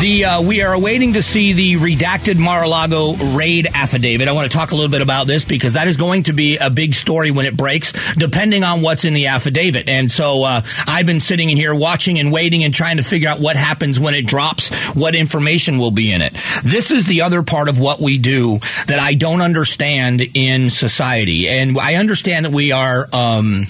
the 0.00 0.24
uh, 0.26 0.42
we 0.42 0.60
are 0.60 0.74
awaiting 0.74 1.14
to 1.14 1.22
see 1.22 1.54
the 1.54 1.76
redacted 1.76 2.38
Mar-a-Lago 2.38 3.14
raid 3.34 3.66
affidavit. 3.72 4.28
I 4.28 4.32
want 4.32 4.50
to 4.50 4.54
talk 4.54 4.72
a 4.72 4.74
little 4.74 4.90
bit 4.90 5.00
about 5.00 5.26
this 5.26 5.46
because 5.46 5.72
that 5.72 5.88
is 5.88 5.96
going 5.96 6.24
to 6.24 6.34
be 6.34 6.58
a 6.58 6.68
big 6.68 6.92
story 6.92 7.30
when 7.30 7.46
it 7.46 7.56
breaks, 7.56 7.94
depending 8.14 8.62
on 8.64 8.82
what's 8.82 9.06
in 9.06 9.14
the 9.14 9.28
affidavit. 9.28 9.65
And 9.88 10.10
so 10.10 10.44
uh, 10.44 10.62
I've 10.86 11.06
been 11.06 11.20
sitting 11.20 11.50
in 11.50 11.56
here 11.56 11.74
watching 11.74 12.18
and 12.18 12.30
waiting 12.30 12.62
and 12.62 12.72
trying 12.72 12.98
to 12.98 13.02
figure 13.02 13.28
out 13.28 13.40
what 13.40 13.56
happens 13.56 13.98
when 13.98 14.14
it 14.14 14.26
drops, 14.26 14.68
what 14.94 15.14
information 15.14 15.78
will 15.78 15.90
be 15.90 16.12
in 16.12 16.22
it. 16.22 16.32
This 16.62 16.90
is 16.90 17.04
the 17.06 17.22
other 17.22 17.42
part 17.42 17.68
of 17.68 17.80
what 17.80 18.00
we 18.00 18.18
do 18.18 18.58
that 18.86 18.98
I 19.00 19.14
don't 19.14 19.40
understand 19.40 20.22
in 20.34 20.70
society, 20.70 21.48
and 21.48 21.78
I 21.78 21.94
understand 21.94 22.46
that 22.46 22.52
we 22.52 22.72
are 22.72 23.08
um, 23.12 23.64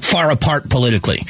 far 0.00 0.30
apart 0.30 0.70
politically 0.70 1.22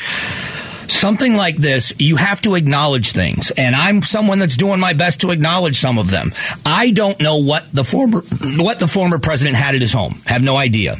something 0.90 1.34
like 1.34 1.56
this, 1.56 1.92
you 1.98 2.16
have 2.16 2.40
to 2.42 2.54
acknowledge 2.54 3.12
things. 3.12 3.50
And 3.52 3.74
I'm 3.74 4.02
someone 4.02 4.38
that's 4.38 4.56
doing 4.56 4.80
my 4.80 4.92
best 4.92 5.22
to 5.22 5.30
acknowledge 5.30 5.78
some 5.78 5.98
of 5.98 6.10
them. 6.10 6.32
I 6.66 6.90
don't 6.90 7.18
know 7.20 7.38
what 7.38 7.72
the 7.72 7.84
former, 7.84 8.20
what 8.56 8.78
the 8.78 8.88
former 8.88 9.18
president 9.18 9.56
had 9.56 9.74
at 9.74 9.80
his 9.80 9.92
home. 9.92 10.20
Have 10.26 10.42
no 10.42 10.56
idea. 10.56 10.96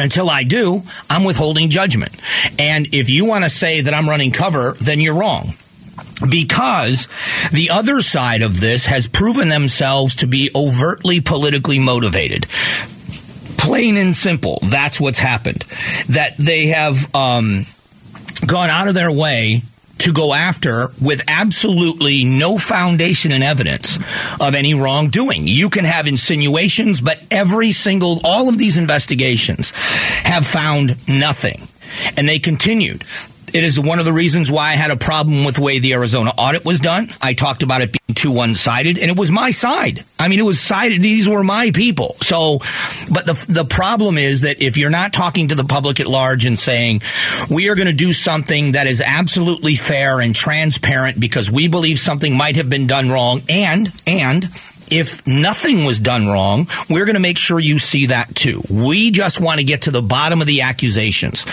Until 0.00 0.30
I 0.30 0.44
do, 0.44 0.82
I'm 1.10 1.24
withholding 1.24 1.70
judgment. 1.70 2.14
And 2.58 2.94
if 2.94 3.10
you 3.10 3.24
want 3.24 3.44
to 3.44 3.50
say 3.50 3.82
that 3.82 3.94
I'm 3.94 4.08
running 4.08 4.32
cover, 4.32 4.72
then 4.72 5.00
you're 5.00 5.18
wrong 5.18 5.54
because 6.28 7.08
the 7.52 7.70
other 7.70 8.00
side 8.00 8.42
of 8.42 8.60
this 8.60 8.86
has 8.86 9.06
proven 9.06 9.48
themselves 9.48 10.16
to 10.16 10.26
be 10.26 10.50
overtly 10.54 11.20
politically 11.20 11.78
motivated. 11.78 12.46
Plain 13.58 13.96
and 13.96 14.14
simple, 14.14 14.58
that's 14.62 15.00
what's 15.00 15.18
happened. 15.18 15.64
That 16.08 16.36
they 16.38 16.66
have 16.68 17.14
um, 17.14 17.64
gone 18.46 18.70
out 18.70 18.88
of 18.88 18.94
their 18.94 19.10
way 19.10 19.62
to 19.98 20.12
go 20.12 20.34
after 20.34 20.90
with 21.00 21.22
absolutely 21.28 22.24
no 22.24 22.58
foundation 22.58 23.32
and 23.32 23.42
evidence 23.42 23.98
of 24.40 24.54
any 24.54 24.74
wrongdoing. 24.74 25.46
You 25.46 25.70
can 25.70 25.84
have 25.84 26.06
insinuations, 26.06 27.00
but 27.00 27.18
every 27.30 27.72
single, 27.72 28.20
all 28.24 28.48
of 28.48 28.58
these 28.58 28.76
investigations 28.76 29.70
have 30.24 30.46
found 30.46 30.96
nothing. 31.08 31.68
And 32.16 32.28
they 32.28 32.38
continued. 32.38 33.04
It 33.54 33.64
is 33.64 33.80
one 33.80 33.98
of 33.98 34.04
the 34.04 34.12
reasons 34.12 34.50
why 34.50 34.70
I 34.70 34.72
had 34.72 34.90
a 34.90 34.96
problem 34.96 35.44
with 35.44 35.56
the 35.56 35.62
way 35.62 35.78
the 35.78 35.94
Arizona 35.94 36.32
audit 36.36 36.64
was 36.64 36.80
done. 36.80 37.08
I 37.22 37.32
talked 37.32 37.62
about 37.62 37.80
it 37.80 37.96
too 38.16 38.32
one 38.32 38.54
sided, 38.54 38.98
and 38.98 39.10
it 39.10 39.16
was 39.16 39.30
my 39.30 39.50
side. 39.50 40.04
I 40.18 40.28
mean, 40.28 40.38
it 40.38 40.44
was 40.44 40.60
sided. 40.60 41.02
These 41.02 41.28
were 41.28 41.44
my 41.44 41.70
people. 41.70 42.16
So, 42.20 42.58
but 43.12 43.26
the 43.26 43.44
the 43.48 43.64
problem 43.64 44.18
is 44.18 44.42
that 44.42 44.62
if 44.62 44.76
you're 44.76 44.90
not 44.90 45.12
talking 45.12 45.48
to 45.48 45.54
the 45.54 45.64
public 45.64 46.00
at 46.00 46.06
large 46.06 46.44
and 46.44 46.58
saying 46.58 47.02
we 47.50 47.68
are 47.68 47.74
going 47.74 47.86
to 47.86 47.92
do 47.92 48.12
something 48.12 48.72
that 48.72 48.86
is 48.86 49.00
absolutely 49.00 49.76
fair 49.76 50.20
and 50.20 50.34
transparent 50.34 51.20
because 51.20 51.50
we 51.50 51.68
believe 51.68 51.98
something 51.98 52.36
might 52.36 52.56
have 52.56 52.70
been 52.70 52.86
done 52.86 53.10
wrong, 53.10 53.42
and 53.48 53.92
and 54.06 54.48
if 54.90 55.26
nothing 55.26 55.84
was 55.84 55.98
done 55.98 56.28
wrong, 56.28 56.66
we're 56.88 57.04
going 57.04 57.14
to 57.14 57.20
make 57.20 57.38
sure 57.38 57.58
you 57.58 57.78
see 57.78 58.06
that 58.06 58.34
too. 58.34 58.62
We 58.70 59.10
just 59.10 59.40
want 59.40 59.58
to 59.58 59.64
get 59.64 59.82
to 59.82 59.90
the 59.90 60.02
bottom 60.02 60.40
of 60.40 60.46
the 60.46 60.62
accusations. 60.62 61.44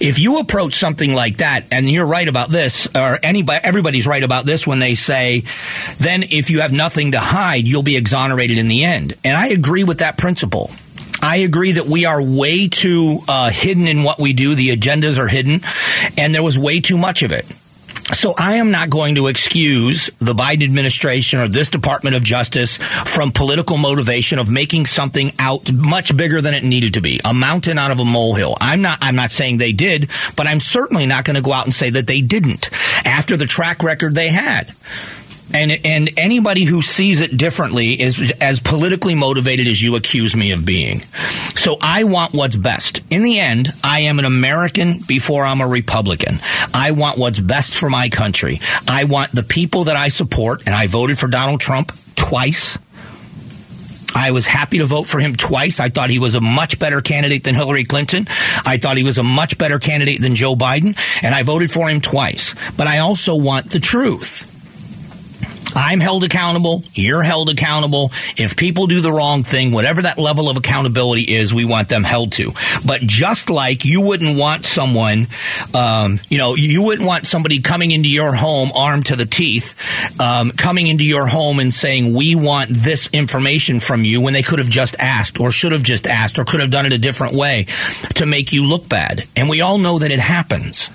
If 0.00 0.18
you 0.18 0.38
approach 0.38 0.74
something 0.74 1.14
like 1.14 1.38
that, 1.38 1.66
and 1.72 1.88
you're 1.88 2.06
right 2.06 2.28
about 2.28 2.50
this, 2.50 2.88
or 2.94 3.18
anybody, 3.22 3.60
everybody's 3.64 4.06
right 4.06 4.22
about 4.22 4.46
this 4.46 4.66
when 4.66 4.78
they 4.78 4.94
say, 4.94 5.44
then 5.98 6.22
if 6.22 6.50
you 6.50 6.60
have 6.60 6.72
nothing 6.72 7.12
to 7.12 7.20
hide, 7.20 7.66
you'll 7.68 7.82
be 7.82 7.96
exonerated 7.96 8.58
in 8.58 8.68
the 8.68 8.84
end. 8.84 9.14
And 9.24 9.36
I 9.36 9.48
agree 9.48 9.84
with 9.84 9.98
that 9.98 10.18
principle. 10.18 10.70
I 11.22 11.38
agree 11.38 11.72
that 11.72 11.86
we 11.86 12.04
are 12.04 12.22
way 12.22 12.68
too 12.68 13.18
uh, 13.26 13.50
hidden 13.50 13.88
in 13.88 14.04
what 14.04 14.20
we 14.20 14.32
do. 14.32 14.54
The 14.54 14.76
agendas 14.76 15.18
are 15.18 15.26
hidden, 15.26 15.60
and 16.16 16.34
there 16.34 16.42
was 16.42 16.58
way 16.58 16.80
too 16.80 16.98
much 16.98 17.22
of 17.22 17.32
it. 17.32 17.46
So 18.12 18.34
I 18.38 18.54
am 18.54 18.70
not 18.70 18.88
going 18.88 19.16
to 19.16 19.26
excuse 19.26 20.10
the 20.20 20.32
Biden 20.32 20.62
administration 20.62 21.40
or 21.40 21.48
this 21.48 21.68
Department 21.68 22.14
of 22.14 22.22
Justice 22.22 22.76
from 22.76 23.32
political 23.32 23.76
motivation 23.78 24.38
of 24.38 24.48
making 24.48 24.86
something 24.86 25.32
out 25.40 25.72
much 25.72 26.16
bigger 26.16 26.40
than 26.40 26.54
it 26.54 26.62
needed 26.62 26.94
to 26.94 27.00
be, 27.00 27.20
a 27.24 27.34
mountain 27.34 27.78
out 27.78 27.90
of 27.90 27.98
a 27.98 28.04
molehill. 28.04 28.56
I'm 28.60 28.80
not 28.80 28.98
I'm 29.02 29.16
not 29.16 29.32
saying 29.32 29.58
they 29.58 29.72
did, 29.72 30.08
but 30.36 30.46
I'm 30.46 30.60
certainly 30.60 31.06
not 31.06 31.24
going 31.24 31.36
to 31.36 31.42
go 31.42 31.52
out 31.52 31.64
and 31.64 31.74
say 31.74 31.90
that 31.90 32.06
they 32.06 32.20
didn't 32.20 32.70
after 33.04 33.36
the 33.36 33.46
track 33.46 33.82
record 33.82 34.14
they 34.14 34.28
had. 34.28 34.72
And 35.54 35.72
and 35.84 36.10
anybody 36.16 36.64
who 36.64 36.82
sees 36.82 37.20
it 37.20 37.36
differently 37.36 37.92
is 37.92 38.32
as 38.40 38.60
politically 38.60 39.14
motivated 39.14 39.66
as 39.68 39.80
you 39.80 39.96
accuse 39.96 40.34
me 40.34 40.52
of 40.52 40.66
being. 40.66 41.00
So 41.54 41.76
I 41.80 42.04
want 42.04 42.34
what's 42.34 42.56
best. 42.56 43.02
In 43.10 43.22
the 43.22 43.38
end, 43.38 43.68
I 43.82 44.00
am 44.00 44.18
an 44.18 44.24
American 44.24 45.00
before 45.06 45.44
I'm 45.44 45.60
a 45.60 45.68
Republican. 45.68 46.40
I 46.74 46.90
want 46.90 47.18
what's 47.18 47.40
best 47.40 47.74
for 47.74 47.88
my 47.88 48.08
country. 48.08 48.60
I 48.88 49.04
want 49.04 49.32
the 49.32 49.44
people 49.44 49.84
that 49.84 49.96
I 49.96 50.08
support, 50.08 50.66
and 50.66 50.74
I 50.74 50.88
voted 50.88 51.18
for 51.18 51.28
Donald 51.28 51.60
Trump 51.60 51.92
twice. 52.16 52.78
I 54.14 54.30
was 54.30 54.46
happy 54.46 54.78
to 54.78 54.86
vote 54.86 55.04
for 55.04 55.20
him 55.20 55.36
twice. 55.36 55.78
I 55.78 55.90
thought 55.90 56.08
he 56.08 56.18
was 56.18 56.34
a 56.34 56.40
much 56.40 56.78
better 56.78 57.02
candidate 57.02 57.44
than 57.44 57.54
Hillary 57.54 57.84
Clinton. 57.84 58.26
I 58.64 58.78
thought 58.78 58.96
he 58.96 59.02
was 59.02 59.18
a 59.18 59.22
much 59.22 59.58
better 59.58 59.78
candidate 59.78 60.22
than 60.22 60.34
Joe 60.34 60.54
Biden, 60.54 60.96
and 61.22 61.34
I 61.34 61.42
voted 61.42 61.70
for 61.70 61.88
him 61.88 62.00
twice. 62.00 62.54
But 62.76 62.86
I 62.86 62.98
also 62.98 63.36
want 63.36 63.70
the 63.70 63.80
truth. 63.80 64.50
I'm 65.76 66.00
held 66.00 66.24
accountable. 66.24 66.82
You're 66.94 67.22
held 67.22 67.50
accountable. 67.50 68.10
If 68.36 68.56
people 68.56 68.86
do 68.86 69.02
the 69.02 69.12
wrong 69.12 69.42
thing, 69.42 69.72
whatever 69.72 70.02
that 70.02 70.18
level 70.18 70.48
of 70.48 70.56
accountability 70.56 71.22
is, 71.22 71.52
we 71.52 71.66
want 71.66 71.90
them 71.90 72.02
held 72.02 72.32
to. 72.32 72.52
But 72.86 73.02
just 73.02 73.50
like 73.50 73.84
you 73.84 74.00
wouldn't 74.00 74.38
want 74.38 74.64
someone, 74.64 75.26
um, 75.74 76.18
you 76.30 76.38
know, 76.38 76.54
you 76.54 76.82
wouldn't 76.82 77.06
want 77.06 77.26
somebody 77.26 77.60
coming 77.60 77.90
into 77.90 78.08
your 78.08 78.34
home 78.34 78.70
armed 78.74 79.06
to 79.06 79.16
the 79.16 79.26
teeth, 79.26 79.74
um, 80.20 80.50
coming 80.50 80.86
into 80.86 81.04
your 81.04 81.26
home 81.26 81.60
and 81.60 81.72
saying, 81.72 82.14
we 82.14 82.34
want 82.34 82.70
this 82.70 83.08
information 83.12 83.78
from 83.78 84.02
you 84.02 84.22
when 84.22 84.32
they 84.32 84.42
could 84.42 84.58
have 84.58 84.70
just 84.70 84.96
asked 84.98 85.38
or 85.40 85.50
should 85.50 85.72
have 85.72 85.82
just 85.82 86.06
asked 86.06 86.38
or 86.38 86.44
could 86.44 86.60
have 86.60 86.70
done 86.70 86.86
it 86.86 86.94
a 86.94 86.98
different 86.98 87.34
way 87.34 87.66
to 88.14 88.24
make 88.24 88.52
you 88.52 88.64
look 88.64 88.88
bad. 88.88 89.24
And 89.36 89.48
we 89.48 89.60
all 89.60 89.76
know 89.76 89.98
that 89.98 90.10
it 90.10 90.20
happens. 90.20 90.90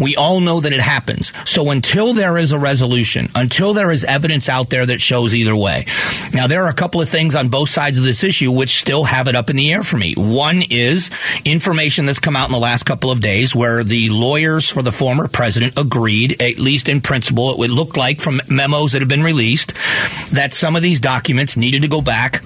We 0.00 0.16
all 0.16 0.40
know 0.40 0.60
that 0.60 0.72
it 0.72 0.80
happens. 0.80 1.32
So 1.44 1.70
until 1.70 2.14
there 2.14 2.36
is 2.36 2.52
a 2.52 2.58
resolution, 2.58 3.28
until 3.34 3.72
there 3.72 3.90
is 3.90 4.04
evidence 4.04 4.48
out 4.48 4.70
there 4.70 4.86
that 4.86 5.00
shows 5.00 5.34
either 5.34 5.56
way. 5.56 5.86
Now, 6.32 6.46
there 6.46 6.64
are 6.64 6.68
a 6.68 6.74
couple 6.74 7.00
of 7.00 7.08
things 7.08 7.34
on 7.34 7.48
both 7.48 7.68
sides 7.68 7.98
of 7.98 8.04
this 8.04 8.24
issue 8.24 8.50
which 8.50 8.80
still 8.80 9.04
have 9.04 9.28
it 9.28 9.36
up 9.36 9.50
in 9.50 9.56
the 9.56 9.72
air 9.72 9.82
for 9.82 9.96
me. 9.96 10.14
One 10.16 10.62
is 10.70 11.10
information 11.44 12.06
that's 12.06 12.18
come 12.18 12.36
out 12.36 12.48
in 12.48 12.52
the 12.52 12.58
last 12.58 12.84
couple 12.84 13.10
of 13.10 13.20
days 13.20 13.54
where 13.54 13.82
the 13.84 14.08
lawyers 14.10 14.68
for 14.68 14.82
the 14.82 14.92
former 14.92 15.28
president 15.28 15.78
agreed, 15.78 16.40
at 16.40 16.58
least 16.58 16.88
in 16.88 17.00
principle, 17.00 17.52
it 17.52 17.58
would 17.58 17.70
look 17.70 17.96
like 17.96 18.20
from 18.20 18.40
memos 18.48 18.92
that 18.92 19.02
have 19.02 19.08
been 19.08 19.22
released, 19.22 19.74
that 20.32 20.52
some 20.52 20.76
of 20.76 20.82
these 20.82 21.00
documents 21.00 21.56
needed 21.56 21.82
to 21.82 21.88
go 21.88 22.00
back 22.00 22.42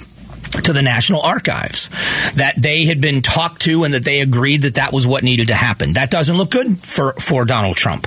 to 0.53 0.73
the 0.73 0.83
National 0.83 1.21
Archives 1.23 1.89
that 2.35 2.55
they 2.57 2.87
had 2.87 3.01
been 3.01 3.23
talked 3.23 3.63
to 3.63 3.85
and 3.85 3.95
that 3.95 4.05
they 4.05 4.21
agreed 4.21 4.63
that 4.63 4.75
that 4.75 4.93
was 4.93 5.07
what 5.07 5.23
needed 5.23 5.49
to 5.49 5.55
happen. 5.55 5.93
That 5.95 6.11
doesn't 6.11 6.37
look 6.37 6.51
good 6.51 6.79
for, 6.79 7.13
for 7.15 7.45
Donald 7.45 7.77
Trump. 7.77 8.07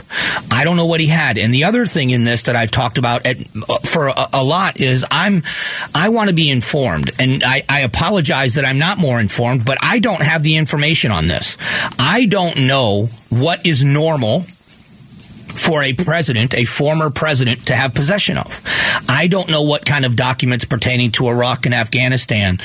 I 0.51 0.63
don't 0.63 0.77
know 0.77 0.85
what 0.85 0.99
he 0.99 1.07
had. 1.07 1.37
And 1.37 1.53
the 1.53 1.63
other 1.65 1.85
thing 1.85 2.11
in 2.11 2.23
this 2.23 2.43
that 2.43 2.55
I've 2.55 2.71
talked 2.71 2.97
about 2.97 3.25
at, 3.25 3.37
uh, 3.39 3.79
for 3.79 4.07
a, 4.07 4.27
a, 4.33 4.43
lot 4.43 4.79
is 4.79 5.03
I'm, 5.09 5.43
I 5.93 6.09
want 6.09 6.29
to 6.29 6.35
be 6.35 6.49
informed 6.49 7.11
and 7.19 7.43
I, 7.43 7.63
I 7.67 7.81
apologize 7.81 8.55
that 8.55 8.65
I'm 8.65 8.77
not 8.77 8.97
more 8.97 9.19
informed, 9.19 9.65
but 9.65 9.77
I 9.81 9.99
don't 9.99 10.21
have 10.21 10.43
the 10.43 10.57
information 10.57 11.11
on 11.11 11.27
this. 11.27 11.57
I 11.97 12.25
don't 12.25 12.67
know 12.67 13.09
what 13.29 13.65
is 13.65 13.83
normal 13.83 14.45
for 15.55 15.83
a 15.83 15.93
president, 15.93 16.53
a 16.53 16.65
former 16.65 17.09
president, 17.09 17.67
to 17.67 17.75
have 17.75 17.93
possession 17.93 18.37
of. 18.37 18.61
I 19.07 19.27
don't 19.27 19.49
know 19.49 19.63
what 19.63 19.85
kind 19.85 20.05
of 20.05 20.15
documents 20.15 20.65
pertaining 20.65 21.11
to 21.13 21.27
Iraq 21.27 21.65
and 21.65 21.75
Afghanistan 21.75 22.57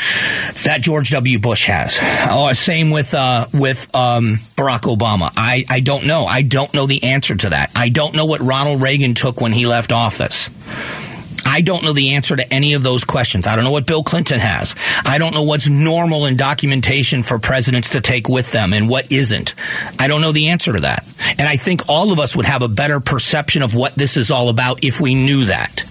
that 0.65 0.79
George 0.81 1.11
W. 1.11 1.39
Bush 1.39 1.67
has. 1.67 1.99
Oh, 2.31 2.53
same 2.53 2.91
with 2.91 3.15
uh, 3.15 3.47
with 3.53 3.95
um, 3.95 4.37
Barack 4.57 4.83
Obama. 4.83 5.33
I, 5.37 5.65
I 5.69 5.81
don't 5.81 6.07
know. 6.07 6.27
I 6.27 6.43
don't 6.43 6.73
know 6.75 6.87
the 6.87 7.05
answer 7.05 7.37
to 7.37 7.51
that. 7.51 7.73
I 7.77 7.89
don't 7.89 8.15
know 8.15 8.27
what 8.27 8.41
Ronald 8.41 8.83
Reagan 8.83 9.15
took 9.15 9.41
when 9.41 9.53
he 9.53 9.67
left 9.67 9.93
office. 9.93 10.51
I 11.45 11.61
don't 11.61 11.83
know 11.83 11.93
the 11.93 12.15
answer 12.15 12.37
to 12.37 12.53
any 12.53 12.75
of 12.75 12.83
those 12.83 13.05
questions. 13.05 13.47
I 13.47 13.57
don't 13.57 13.65
know 13.65 13.71
what 13.71 13.87
Bill 13.87 14.03
Clinton 14.03 14.41
has. 14.41 14.75
I 15.05 15.19
don't 15.19 15.35
know 15.35 15.43
what's 15.43 15.69
normal 15.69 16.27
in 16.27 16.37
documentation 16.37 17.23
for 17.23 17.39
presidents 17.39 17.91
to 17.91 18.01
take 18.01 18.29
with 18.29 18.53
them 18.53 18.73
and 18.73 18.89
what 18.89 19.13
isn't. 19.13 19.55
I 19.99 20.09
don't 20.09 20.21
know 20.21 20.33
the 20.33 20.49
answer 20.49 20.73
to 20.73 20.81
that. 20.81 21.07
And 21.39 21.49
I 21.49 21.57
think 21.57 21.89
all 21.89 22.13
of 22.13 22.21
us 22.21 22.35
would 22.37 22.47
have 22.47 22.63
a 22.63 22.69
better 22.69 23.01
perception 23.01 23.63
of 23.63 23.75
what 23.75 23.95
this 23.95 24.17
is 24.17 24.31
all 24.31 24.49
about 24.49 24.85
if 24.85 25.01
we 25.01 25.15
knew 25.15 25.47
that. 25.47 25.85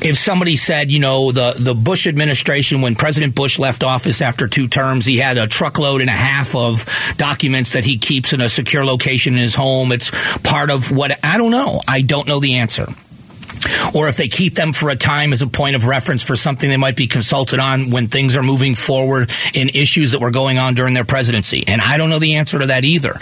if 0.00 0.16
somebody 0.16 0.56
said, 0.56 0.90
you 0.90 0.98
know, 0.98 1.32
the, 1.32 1.54
the 1.58 1.74
Bush 1.74 2.06
administration, 2.06 2.80
when 2.80 2.94
President 2.94 3.34
Bush 3.34 3.58
left 3.58 3.82
office 3.84 4.20
after 4.20 4.48
two 4.48 4.68
terms, 4.68 5.06
he 5.06 5.18
had 5.18 5.38
a 5.38 5.46
truckload 5.46 6.00
and 6.00 6.10
a 6.10 6.12
half 6.12 6.54
of 6.54 6.84
documents 7.16 7.72
that 7.72 7.84
he 7.84 7.98
keeps 7.98 8.32
in 8.32 8.40
a 8.40 8.48
secure 8.48 8.84
location 8.84 9.34
in 9.34 9.40
his 9.40 9.54
home. 9.54 9.92
It's 9.92 10.10
part 10.42 10.70
of 10.70 10.90
what 10.90 11.18
I 11.24 11.38
don't 11.38 11.50
know. 11.50 11.80
I 11.88 12.02
don't 12.02 12.26
know 12.26 12.40
the 12.40 12.56
answer 12.56 12.86
or 13.94 14.08
if 14.08 14.16
they 14.16 14.28
keep 14.28 14.54
them 14.54 14.72
for 14.72 14.90
a 14.90 14.96
time 14.96 15.32
as 15.32 15.42
a 15.42 15.46
point 15.46 15.76
of 15.76 15.86
reference 15.86 16.22
for 16.22 16.36
something 16.36 16.68
they 16.68 16.76
might 16.76 16.96
be 16.96 17.06
consulted 17.06 17.58
on 17.58 17.90
when 17.90 18.08
things 18.08 18.36
are 18.36 18.42
moving 18.42 18.74
forward 18.74 19.30
in 19.54 19.68
issues 19.68 20.12
that 20.12 20.20
were 20.20 20.30
going 20.30 20.58
on 20.58 20.74
during 20.74 20.94
their 20.94 21.04
presidency. 21.04 21.64
And 21.66 21.80
I 21.80 21.96
don't 21.96 22.10
know 22.10 22.18
the 22.18 22.36
answer 22.36 22.58
to 22.58 22.66
that 22.66 22.84
either. 22.84 23.14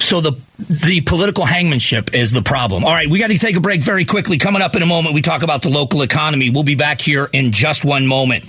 So 0.00 0.20
the 0.20 0.32
the 0.58 1.02
political 1.02 1.44
hangmanship 1.44 2.14
is 2.14 2.32
the 2.32 2.42
problem. 2.42 2.84
All 2.84 2.92
right, 2.92 3.08
we 3.08 3.18
got 3.18 3.30
to 3.30 3.38
take 3.38 3.56
a 3.56 3.60
break 3.60 3.82
very 3.82 4.04
quickly. 4.04 4.38
Coming 4.38 4.62
up 4.62 4.74
in 4.74 4.82
a 4.82 4.86
moment, 4.86 5.14
we 5.14 5.22
talk 5.22 5.42
about 5.42 5.62
the 5.62 5.68
local 5.68 6.02
economy. 6.02 6.50
We'll 6.50 6.64
be 6.64 6.76
back 6.76 7.00
here 7.00 7.28
in 7.32 7.52
just 7.52 7.84
one 7.84 8.06
moment. 8.06 8.48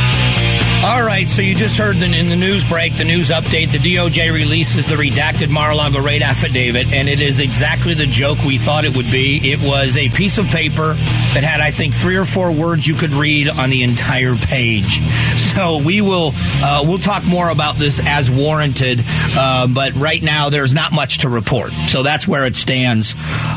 All 0.83 1.03
right, 1.03 1.29
so 1.29 1.43
you 1.43 1.53
just 1.53 1.77
heard 1.77 1.97
in 1.97 2.29
the 2.29 2.35
news 2.35 2.63
break, 2.63 2.97
the 2.97 3.03
news 3.03 3.29
update, 3.29 3.71
the 3.71 3.77
DOJ 3.77 4.33
releases 4.33 4.87
the 4.87 4.95
redacted 4.95 5.51
Mar-a-Lago 5.51 6.01
raid 6.01 6.23
affidavit, 6.23 6.91
and 6.91 7.07
it 7.07 7.21
is 7.21 7.39
exactly 7.39 7.93
the 7.93 8.07
joke 8.07 8.39
we 8.39 8.57
thought 8.57 8.83
it 8.83 8.97
would 8.97 9.11
be. 9.11 9.51
It 9.51 9.61
was 9.61 9.95
a 9.95 10.09
piece 10.09 10.39
of 10.39 10.47
paper 10.47 10.95
that 11.35 11.43
had, 11.43 11.61
I 11.61 11.69
think, 11.69 11.93
three 11.93 12.15
or 12.15 12.25
four 12.25 12.51
words 12.51 12.87
you 12.87 12.95
could 12.95 13.11
read 13.11 13.47
on 13.47 13.69
the 13.69 13.83
entire 13.83 14.35
page. 14.35 14.99
So 15.51 15.79
we 15.79 15.99
will 15.99 16.31
uh, 16.63 16.85
we'll 16.87 16.97
talk 16.97 17.25
more 17.25 17.49
about 17.49 17.75
this 17.75 17.99
as 18.01 18.31
warranted, 18.31 19.01
uh, 19.05 19.67
but 19.67 19.93
right 19.95 20.23
now 20.23 20.49
there's 20.49 20.73
not 20.73 20.93
much 20.93 21.19
to 21.19 21.29
report. 21.29 21.73
So 21.73 22.03
that's 22.03 22.25
where 22.25 22.45
it 22.45 22.55
stands. 22.55 23.13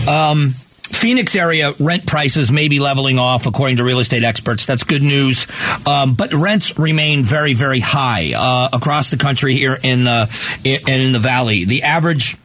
Um, 0.09 0.55
Phoenix 1.05 1.37
area 1.37 1.75
rent 1.79 2.07
prices 2.07 2.51
may 2.51 2.69
be 2.69 2.81
leveling 2.81 3.19
off, 3.19 3.45
according 3.45 3.77
to 3.77 3.85
real 3.85 3.99
estate 3.99 4.25
experts. 4.25 4.65
That's 4.65 4.85
good 4.85 5.03
news. 5.03 5.47
Um, 5.85 6.15
but 6.15 6.33
rents 6.33 6.79
remain 6.79 7.25
very, 7.25 7.53
very 7.53 7.81
high 7.81 8.33
uh, 8.35 8.71
across 8.73 9.11
the 9.11 9.19
country 9.19 9.53
here 9.53 9.79
in 9.83 10.05
the 10.05 10.61
in, 10.65 10.89
in 10.89 11.13
the 11.13 11.19
valley. 11.19 11.67
The 11.67 11.83
average 11.83 12.39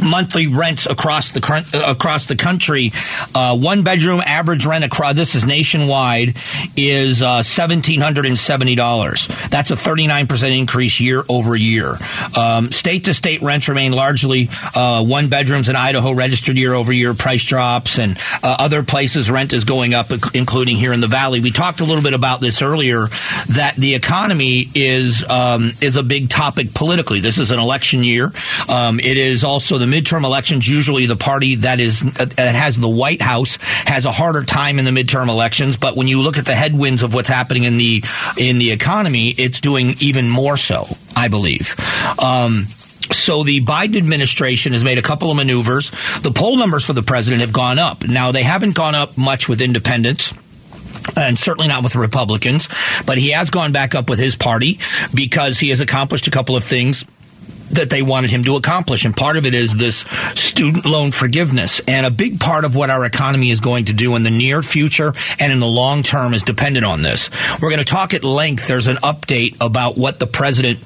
monthly 0.00 0.46
rents 0.46 0.86
across 0.86 1.30
the 1.30 1.40
across 1.86 2.26
the 2.26 2.36
country. 2.36 2.92
Uh, 3.34 3.56
one 3.56 3.82
bedroom 3.82 4.20
average 4.24 4.66
rent 4.66 4.84
across 4.84 5.14
this 5.14 5.34
is 5.34 5.44
nationwide 5.44 6.36
is 6.76 7.22
uh, 7.22 7.42
seventeen 7.42 8.00
hundred 8.00 8.26
and 8.26 8.38
seventy 8.38 8.74
dollars. 8.74 9.28
That's 9.50 9.70
a 9.70 9.76
thirty 9.76 10.06
nine 10.06 10.26
percent 10.26 10.54
increase 10.54 11.00
year 11.00 11.24
over 11.28 11.56
year. 11.56 11.96
State 12.70 13.04
to 13.04 13.14
state 13.14 13.42
rents 13.42 13.68
remain 13.68 13.92
largely 13.92 14.48
uh, 14.74 15.04
one 15.04 15.28
bedrooms 15.28 15.68
in 15.68 15.76
Idaho 15.76 16.12
registered 16.12 16.56
year 16.56 16.74
over 16.74 16.92
year 16.92 17.14
price 17.14 17.44
drops, 17.44 17.98
and 17.98 18.18
uh, 18.42 18.56
other 18.58 18.82
places 18.82 19.30
rent 19.30 19.52
is 19.52 19.64
going 19.64 19.94
up, 19.94 20.10
including 20.34 20.76
here 20.76 20.92
in 20.92 21.00
the 21.00 21.06
valley. 21.06 21.40
We 21.40 21.50
talked 21.50 21.80
a 21.80 21.84
little 21.84 22.02
bit 22.02 22.14
about 22.14 22.40
this 22.40 22.62
earlier 22.62 23.08
that 23.48 23.74
the 23.76 23.94
economy 23.94 24.66
is 24.74 25.24
um, 25.28 25.72
is 25.80 25.96
a 25.96 26.02
big 26.02 26.28
topic 26.28 26.74
politically. 26.74 27.20
This 27.20 27.38
is 27.38 27.50
an 27.50 27.58
election 27.58 28.04
year. 28.04 28.32
Um, 28.68 29.00
it 29.00 29.16
is 29.16 29.44
also 29.44 29.78
the 29.82 29.96
midterm 29.96 30.24
elections, 30.24 30.66
usually 30.66 31.06
the 31.06 31.16
party 31.16 31.56
that 31.56 31.80
is 31.80 32.00
that 32.00 32.54
has 32.54 32.78
the 32.78 32.88
White 32.88 33.22
House 33.22 33.58
has 33.86 34.04
a 34.04 34.12
harder 34.12 34.42
time 34.42 34.78
in 34.78 34.84
the 34.84 34.90
midterm 34.90 35.28
elections. 35.28 35.76
But 35.76 35.96
when 35.96 36.08
you 36.08 36.22
look 36.22 36.38
at 36.38 36.46
the 36.46 36.54
headwinds 36.54 37.02
of 37.02 37.14
what's 37.14 37.28
happening 37.28 37.64
in 37.64 37.76
the 37.76 38.04
in 38.38 38.58
the 38.58 38.72
economy, 38.72 39.30
it's 39.30 39.60
doing 39.60 39.94
even 40.00 40.28
more 40.28 40.56
so. 40.56 40.86
I 41.14 41.28
believe. 41.28 41.74
Um, 42.18 42.64
so 43.10 43.42
the 43.42 43.60
Biden 43.60 43.96
administration 43.96 44.72
has 44.72 44.84
made 44.84 44.98
a 44.98 45.02
couple 45.02 45.30
of 45.30 45.36
maneuvers. 45.36 45.90
The 46.20 46.32
poll 46.34 46.56
numbers 46.56 46.86
for 46.86 46.94
the 46.94 47.02
president 47.02 47.42
have 47.42 47.52
gone 47.52 47.78
up. 47.78 48.06
Now 48.06 48.32
they 48.32 48.42
haven't 48.42 48.74
gone 48.74 48.94
up 48.94 49.18
much 49.18 49.48
with 49.48 49.60
independents 49.60 50.32
and 51.16 51.38
certainly 51.38 51.68
not 51.68 51.82
with 51.82 51.96
Republicans, 51.96 52.68
but 53.06 53.18
he 53.18 53.30
has 53.30 53.50
gone 53.50 53.72
back 53.72 53.94
up 53.94 54.08
with 54.08 54.18
his 54.18 54.36
party 54.36 54.78
because 55.14 55.58
he 55.58 55.70
has 55.70 55.80
accomplished 55.80 56.26
a 56.26 56.30
couple 56.30 56.56
of 56.56 56.64
things 56.64 57.04
that 57.72 57.90
they 57.90 58.02
wanted 58.02 58.30
him 58.30 58.42
to 58.44 58.56
accomplish. 58.56 59.04
And 59.04 59.16
part 59.16 59.36
of 59.36 59.46
it 59.46 59.54
is 59.54 59.74
this 59.74 60.04
student 60.34 60.84
loan 60.84 61.10
forgiveness. 61.10 61.80
And 61.86 62.06
a 62.06 62.10
big 62.10 62.40
part 62.40 62.64
of 62.64 62.76
what 62.76 62.90
our 62.90 63.04
economy 63.04 63.50
is 63.50 63.60
going 63.60 63.86
to 63.86 63.92
do 63.92 64.16
in 64.16 64.22
the 64.22 64.30
near 64.30 64.62
future 64.62 65.12
and 65.38 65.52
in 65.52 65.60
the 65.60 65.66
long 65.66 66.02
term 66.02 66.34
is 66.34 66.42
dependent 66.42 66.84
on 66.84 67.02
this. 67.02 67.30
We're 67.60 67.70
going 67.70 67.78
to 67.78 67.84
talk 67.84 68.14
at 68.14 68.24
length. 68.24 68.68
There's 68.68 68.86
an 68.86 68.96
update 68.96 69.56
about 69.60 69.96
what 69.96 70.18
the 70.18 70.26
president 70.26 70.80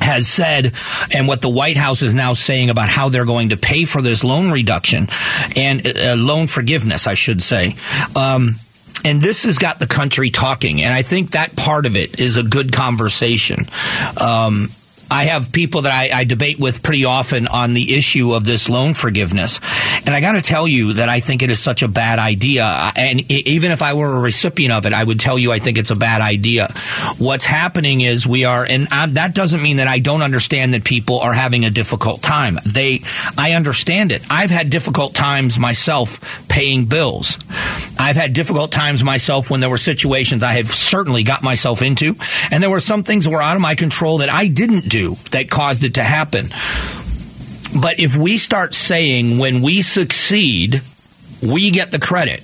has 0.00 0.28
said 0.28 0.74
and 1.14 1.26
what 1.26 1.40
the 1.40 1.48
White 1.48 1.76
House 1.76 2.02
is 2.02 2.14
now 2.14 2.34
saying 2.34 2.70
about 2.70 2.88
how 2.88 3.08
they're 3.08 3.24
going 3.24 3.50
to 3.50 3.56
pay 3.56 3.84
for 3.84 4.02
this 4.02 4.22
loan 4.22 4.50
reduction 4.50 5.08
and 5.56 5.86
uh, 5.86 6.14
loan 6.16 6.46
forgiveness, 6.46 7.06
I 7.06 7.14
should 7.14 7.42
say. 7.42 7.76
Um, 8.14 8.56
and 9.04 9.20
this 9.20 9.44
has 9.44 9.58
got 9.58 9.78
the 9.78 9.86
country 9.86 10.30
talking, 10.30 10.82
and 10.82 10.92
I 10.92 11.02
think 11.02 11.32
that 11.32 11.56
part 11.56 11.86
of 11.86 11.96
it 11.96 12.20
is 12.20 12.36
a 12.36 12.42
good 12.42 12.72
conversation. 12.72 13.66
Um, 14.20 14.68
I 15.10 15.26
have 15.26 15.52
people 15.52 15.82
that 15.82 15.92
I, 15.92 16.20
I, 16.20 16.24
debate 16.24 16.58
with 16.58 16.82
pretty 16.82 17.04
often 17.04 17.46
on 17.46 17.74
the 17.74 17.96
issue 17.96 18.32
of 18.32 18.44
this 18.44 18.68
loan 18.68 18.94
forgiveness. 18.94 19.60
And 20.04 20.10
I 20.10 20.20
got 20.20 20.32
to 20.32 20.42
tell 20.42 20.66
you 20.66 20.94
that 20.94 21.08
I 21.08 21.20
think 21.20 21.42
it 21.42 21.50
is 21.50 21.60
such 21.60 21.82
a 21.82 21.88
bad 21.88 22.18
idea. 22.18 22.64
And 22.96 23.30
even 23.30 23.70
if 23.70 23.82
I 23.82 23.94
were 23.94 24.16
a 24.16 24.20
recipient 24.20 24.72
of 24.72 24.84
it, 24.84 24.92
I 24.92 25.04
would 25.04 25.20
tell 25.20 25.38
you 25.38 25.52
I 25.52 25.60
think 25.60 25.78
it's 25.78 25.90
a 25.90 25.96
bad 25.96 26.22
idea. 26.22 26.72
What's 27.18 27.44
happening 27.44 28.00
is 28.00 28.26
we 28.26 28.44
are, 28.44 28.64
and 28.64 28.88
I'm, 28.90 29.14
that 29.14 29.34
doesn't 29.34 29.62
mean 29.62 29.76
that 29.76 29.86
I 29.86 30.00
don't 30.00 30.22
understand 30.22 30.74
that 30.74 30.84
people 30.84 31.20
are 31.20 31.34
having 31.34 31.64
a 31.64 31.70
difficult 31.70 32.20
time. 32.22 32.58
They, 32.66 33.02
I 33.38 33.52
understand 33.52 34.10
it. 34.10 34.22
I've 34.28 34.50
had 34.50 34.70
difficult 34.70 35.14
times 35.14 35.58
myself 35.58 36.48
paying 36.48 36.86
bills. 36.86 37.38
I've 37.98 38.16
had 38.16 38.32
difficult 38.32 38.72
times 38.72 39.04
myself 39.04 39.50
when 39.50 39.60
there 39.60 39.70
were 39.70 39.78
situations 39.78 40.42
I 40.42 40.54
have 40.54 40.68
certainly 40.68 41.22
got 41.22 41.42
myself 41.42 41.80
into. 41.80 42.16
And 42.50 42.62
there 42.62 42.70
were 42.70 42.80
some 42.80 43.02
things 43.02 43.24
that 43.24 43.30
were 43.30 43.42
out 43.42 43.56
of 43.56 43.62
my 43.62 43.74
control 43.74 44.18
that 44.18 44.28
I 44.30 44.48
didn't 44.48 44.88
do 44.88 44.95
do 44.96 45.16
that 45.32 45.50
caused 45.50 45.84
it 45.84 45.94
to 45.94 46.02
happen. 46.02 46.48
But 47.80 48.00
if 48.00 48.16
we 48.16 48.38
start 48.38 48.74
saying 48.74 49.38
when 49.38 49.60
we 49.60 49.82
succeed, 49.82 50.82
we 51.42 51.70
get 51.70 51.92
the 51.92 51.98
credit, 51.98 52.42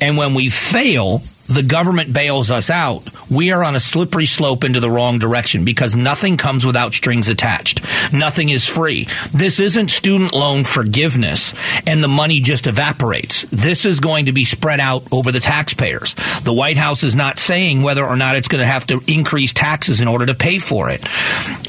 and 0.00 0.16
when 0.16 0.34
we 0.34 0.48
fail, 0.48 1.22
the 1.48 1.64
government 1.64 2.12
bails 2.12 2.50
us 2.50 2.70
out, 2.70 3.02
we 3.28 3.50
are 3.50 3.64
on 3.64 3.74
a 3.74 3.80
slippery 3.80 4.26
slope 4.26 4.62
into 4.62 4.78
the 4.78 4.90
wrong 4.90 5.18
direction 5.18 5.64
because 5.64 5.96
nothing 5.96 6.36
comes 6.36 6.64
without 6.64 6.94
strings 6.94 7.28
attached. 7.28 7.80
Nothing 8.12 8.48
is 8.48 8.66
free. 8.66 9.06
This 9.32 9.60
isn't 9.60 9.90
student 9.90 10.32
loan 10.32 10.64
forgiveness 10.64 11.54
and 11.86 12.02
the 12.02 12.08
money 12.08 12.40
just 12.40 12.66
evaporates. 12.66 13.42
This 13.50 13.84
is 13.84 14.00
going 14.00 14.26
to 14.26 14.32
be 14.32 14.44
spread 14.44 14.80
out 14.80 15.12
over 15.12 15.32
the 15.32 15.40
taxpayers. 15.40 16.14
The 16.42 16.52
White 16.52 16.76
House 16.76 17.02
is 17.02 17.14
not 17.14 17.38
saying 17.38 17.82
whether 17.82 18.04
or 18.04 18.16
not 18.16 18.36
it's 18.36 18.48
going 18.48 18.60
to 18.60 18.66
have 18.66 18.86
to 18.86 19.00
increase 19.06 19.52
taxes 19.52 20.00
in 20.00 20.08
order 20.08 20.26
to 20.26 20.34
pay 20.34 20.58
for 20.58 20.90
it. 20.90 21.00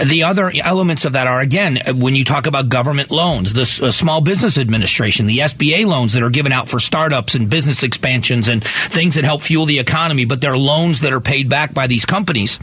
The 0.06 0.24
other 0.26 0.52
elements 0.64 1.06
of 1.06 1.14
that 1.14 1.28
are, 1.28 1.40
again, 1.40 1.80
when 1.96 2.16
you 2.16 2.24
talk 2.24 2.48
about 2.48 2.70
government 2.70 3.12
loans, 3.12 3.54
the 3.54 3.88
uh, 3.88 3.92
Small 3.92 4.22
Business 4.22 4.58
Administration, 4.58 5.26
the 5.26 5.40
SBA 5.40 5.86
loans 5.86 6.14
that 6.14 6.24
are 6.24 6.30
given 6.30 6.52
out 6.52 6.70
for 6.70 6.80
startups 6.80 7.36
and 7.36 7.50
business 7.50 7.84
expansions 7.84 8.48
and 8.48 8.64
things 8.64 9.16
that 9.16 9.24
help 9.24 9.42
fuel 9.42 9.66
the 9.66 9.80
economy, 9.80 10.26
but 10.26 10.42
they're 10.42 10.58
loans 10.58 11.02
that 11.02 11.14
are 11.14 11.22
paid 11.22 11.50
back 11.50 11.74
by 11.74 11.88
these 11.88 12.06
companies 12.06 12.60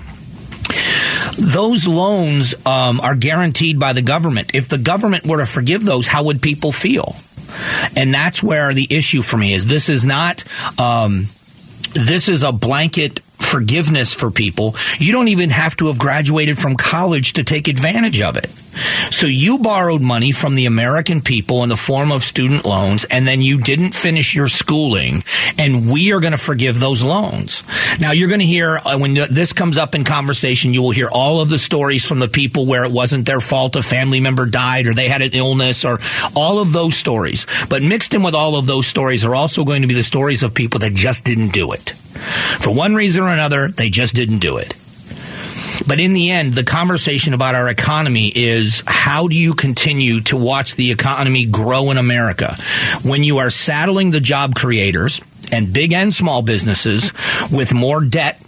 those 1.38 1.86
loans 1.86 2.54
um, 2.66 3.00
are 3.00 3.14
guaranteed 3.14 3.78
by 3.78 3.92
the 3.92 4.02
government. 4.02 4.54
If 4.54 4.68
the 4.68 4.78
government 4.78 5.26
were 5.26 5.38
to 5.38 5.46
forgive 5.46 5.84
those, 5.84 6.06
how 6.06 6.24
would 6.24 6.42
people 6.42 6.72
feel? 6.72 7.16
And 7.96 8.12
that's 8.12 8.42
where 8.42 8.74
the 8.74 8.86
issue 8.90 9.22
for 9.22 9.36
me 9.36 9.54
is. 9.54 9.66
This 9.66 9.88
is 9.88 10.04
not. 10.04 10.44
Um, 10.78 11.26
this 11.94 12.28
is 12.28 12.42
a 12.42 12.52
blanket 12.52 13.20
forgiveness 13.38 14.12
for 14.12 14.30
people. 14.30 14.74
You 14.98 15.12
don't 15.12 15.28
even 15.28 15.50
have 15.50 15.76
to 15.78 15.86
have 15.86 15.98
graduated 15.98 16.58
from 16.58 16.76
college 16.76 17.34
to 17.34 17.44
take 17.44 17.68
advantage 17.68 18.20
of 18.20 18.36
it. 18.36 18.54
So 19.10 19.26
you 19.26 19.58
borrowed 19.58 20.02
money 20.02 20.32
from 20.32 20.54
the 20.54 20.66
American 20.66 21.20
people 21.20 21.62
in 21.62 21.68
the 21.68 21.76
form 21.76 22.12
of 22.12 22.22
student 22.22 22.64
loans, 22.64 23.04
and 23.04 23.26
then 23.26 23.40
you 23.40 23.58
didn't 23.58 23.94
finish 23.94 24.34
your 24.34 24.48
schooling, 24.48 25.24
and 25.58 25.90
we 25.90 26.12
are 26.12 26.20
going 26.20 26.32
to 26.32 26.38
forgive 26.38 26.78
those 26.78 27.02
loans. 27.02 27.64
Now 28.00 28.12
you're 28.12 28.28
going 28.28 28.40
to 28.40 28.46
hear 28.46 28.76
uh, 28.76 28.98
when 28.98 29.14
this 29.14 29.52
comes 29.52 29.76
up 29.76 29.94
in 29.94 30.04
conversation, 30.04 30.74
you 30.74 30.82
will 30.82 30.92
hear 30.92 31.08
all 31.10 31.40
of 31.40 31.50
the 31.50 31.58
stories 31.58 32.04
from 32.04 32.20
the 32.20 32.28
people 32.28 32.66
where 32.66 32.84
it 32.84 32.92
wasn't 32.92 33.26
their 33.26 33.40
fault, 33.40 33.74
a 33.76 33.82
family 33.82 34.20
member 34.20 34.46
died, 34.46 34.86
or 34.86 34.94
they 34.94 35.08
had 35.08 35.22
an 35.22 35.32
illness, 35.32 35.84
or 35.84 35.98
all 36.36 36.60
of 36.60 36.72
those 36.72 36.96
stories. 36.96 37.46
But 37.68 37.82
mixed 37.82 38.14
in 38.14 38.22
with 38.22 38.34
all 38.34 38.56
of 38.56 38.66
those 38.66 38.86
stories 38.86 39.24
are 39.24 39.34
also 39.34 39.64
going 39.64 39.82
to 39.82 39.88
be 39.88 39.94
the 39.94 40.04
stories 40.04 40.42
of 40.42 40.54
people 40.54 40.80
that 40.80 40.92
just 40.92 41.24
didn't 41.24 41.52
do 41.52 41.72
it. 41.72 41.94
For 42.60 42.74
one 42.74 42.94
reason 42.94 43.22
or 43.22 43.32
another, 43.32 43.68
they 43.68 43.90
just 43.90 44.14
didn't 44.14 44.38
do 44.38 44.56
it. 44.58 44.74
But 45.86 46.00
in 46.00 46.12
the 46.12 46.30
end, 46.30 46.54
the 46.54 46.64
conversation 46.64 47.34
about 47.34 47.54
our 47.54 47.68
economy 47.68 48.32
is 48.34 48.82
how 48.86 49.28
do 49.28 49.36
you 49.36 49.54
continue 49.54 50.20
to 50.22 50.36
watch 50.36 50.74
the 50.74 50.90
economy 50.90 51.46
grow 51.46 51.90
in 51.90 51.96
America 51.96 52.56
when 53.02 53.22
you 53.22 53.38
are 53.38 53.50
saddling 53.50 54.10
the 54.10 54.20
job 54.20 54.54
creators 54.54 55.20
and 55.52 55.72
big 55.72 55.92
and 55.92 56.12
small 56.12 56.42
businesses 56.42 57.12
with 57.50 57.72
more 57.72 58.02
debt 58.02 58.40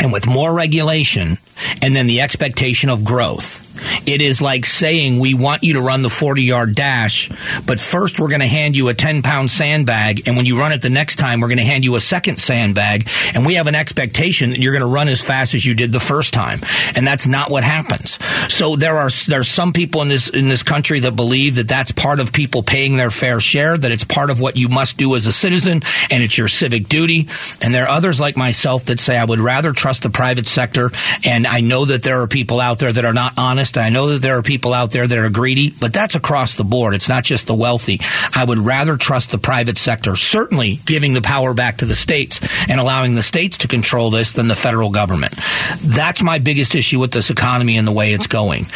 and 0.00 0.12
with 0.12 0.26
more 0.26 0.54
regulation 0.54 1.38
and 1.82 1.94
then 1.94 2.06
the 2.06 2.20
expectation 2.20 2.88
of 2.88 3.04
growth. 3.04 3.66
It 4.06 4.22
is 4.22 4.40
like 4.40 4.64
saying 4.64 5.18
we 5.18 5.34
want 5.34 5.62
you 5.62 5.74
to 5.74 5.80
run 5.80 6.02
the 6.02 6.10
40 6.10 6.42
yard 6.42 6.74
dash, 6.74 7.28
but 7.66 7.80
first 7.80 8.18
we're 8.18 8.28
going 8.28 8.40
to 8.40 8.46
hand 8.46 8.76
you 8.76 8.88
a 8.88 8.94
10 8.94 9.22
pound 9.22 9.50
sandbag. 9.50 10.26
And 10.26 10.36
when 10.36 10.46
you 10.46 10.58
run 10.58 10.72
it 10.72 10.82
the 10.82 10.90
next 10.90 11.16
time, 11.16 11.40
we're 11.40 11.48
going 11.48 11.58
to 11.58 11.64
hand 11.64 11.84
you 11.84 11.94
a 11.96 12.00
second 12.00 12.38
sandbag. 12.38 13.08
And 13.34 13.46
we 13.46 13.54
have 13.54 13.66
an 13.66 13.74
expectation 13.74 14.50
that 14.50 14.60
you're 14.60 14.72
going 14.72 14.86
to 14.86 14.92
run 14.92 15.08
as 15.08 15.20
fast 15.20 15.54
as 15.54 15.64
you 15.64 15.74
did 15.74 15.92
the 15.92 16.00
first 16.00 16.32
time. 16.34 16.60
And 16.96 17.06
that's 17.06 17.26
not 17.26 17.50
what 17.50 17.64
happens. 17.64 18.18
So 18.52 18.76
there 18.76 18.98
are, 18.98 19.10
there's 19.28 19.48
some 19.48 19.72
people 19.72 20.02
in 20.02 20.08
this, 20.08 20.28
in 20.28 20.48
this 20.48 20.62
country 20.62 21.00
that 21.00 21.16
believe 21.16 21.56
that 21.56 21.68
that's 21.68 21.92
part 21.92 22.20
of 22.20 22.32
people 22.32 22.62
paying 22.62 22.96
their 22.96 23.10
fair 23.10 23.40
share, 23.40 23.76
that 23.76 23.92
it's 23.92 24.04
part 24.04 24.30
of 24.30 24.40
what 24.40 24.56
you 24.56 24.68
must 24.68 24.96
do 24.96 25.14
as 25.16 25.26
a 25.26 25.32
citizen 25.32 25.82
and 26.10 26.22
it's 26.22 26.36
your 26.36 26.48
civic 26.48 26.88
duty. 26.88 27.28
And 27.62 27.72
there 27.72 27.84
are 27.84 27.90
others 27.90 28.20
like 28.20 28.36
myself 28.36 28.86
that 28.86 29.00
say 29.00 29.16
I 29.16 29.24
would 29.24 29.40
rather 29.40 29.72
trust 29.72 30.02
the 30.02 30.10
private 30.10 30.46
sector. 30.46 30.90
And 31.24 31.46
I 31.46 31.60
know 31.60 31.84
that 31.84 32.02
there 32.02 32.22
are 32.22 32.26
people 32.26 32.60
out 32.60 32.78
there 32.78 32.92
that 32.92 33.04
are 33.04 33.14
not 33.14 33.34
honest. 33.36 33.69
I 33.76 33.88
know 33.88 34.08
that 34.08 34.22
there 34.22 34.38
are 34.38 34.42
people 34.42 34.72
out 34.72 34.90
there 34.90 35.06
that 35.06 35.18
are 35.18 35.30
greedy, 35.30 35.70
but 35.70 35.92
that's 35.92 36.14
across 36.14 36.54
the 36.54 36.64
board. 36.64 36.94
It's 36.94 37.08
not 37.08 37.24
just 37.24 37.46
the 37.46 37.54
wealthy. 37.54 38.00
I 38.34 38.44
would 38.44 38.58
rather 38.58 38.96
trust 38.96 39.30
the 39.30 39.38
private 39.38 39.78
sector, 39.78 40.16
certainly 40.16 40.80
giving 40.84 41.14
the 41.14 41.22
power 41.22 41.54
back 41.54 41.78
to 41.78 41.84
the 41.84 41.94
states 41.94 42.40
and 42.68 42.80
allowing 42.80 43.14
the 43.14 43.22
states 43.22 43.58
to 43.58 43.68
control 43.68 44.10
this 44.10 44.32
than 44.32 44.48
the 44.48 44.54
federal 44.54 44.90
government. 44.90 45.34
That's 45.80 46.22
my 46.22 46.38
biggest 46.38 46.74
issue 46.74 46.98
with 46.98 47.12
this 47.12 47.30
economy 47.30 47.76
and 47.76 47.86
the 47.86 47.92
way 47.92 48.12
it's 48.12 48.26
going. 48.26 48.66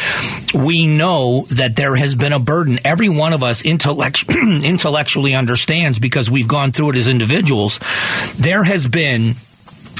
We 0.53 0.87
know 0.87 1.45
that 1.55 1.75
there 1.75 1.95
has 1.95 2.15
been 2.15 2.33
a 2.33 2.39
burden. 2.39 2.79
Every 2.85 3.09
one 3.09 3.33
of 3.33 3.43
us 3.43 3.63
intellect- 3.63 4.29
intellectually 4.29 5.35
understands 5.35 5.99
because 5.99 6.29
we've 6.29 6.47
gone 6.47 6.71
through 6.71 6.91
it 6.91 6.95
as 6.97 7.07
individuals. 7.07 7.79
There 8.37 8.63
has 8.63 8.87
been 8.87 9.35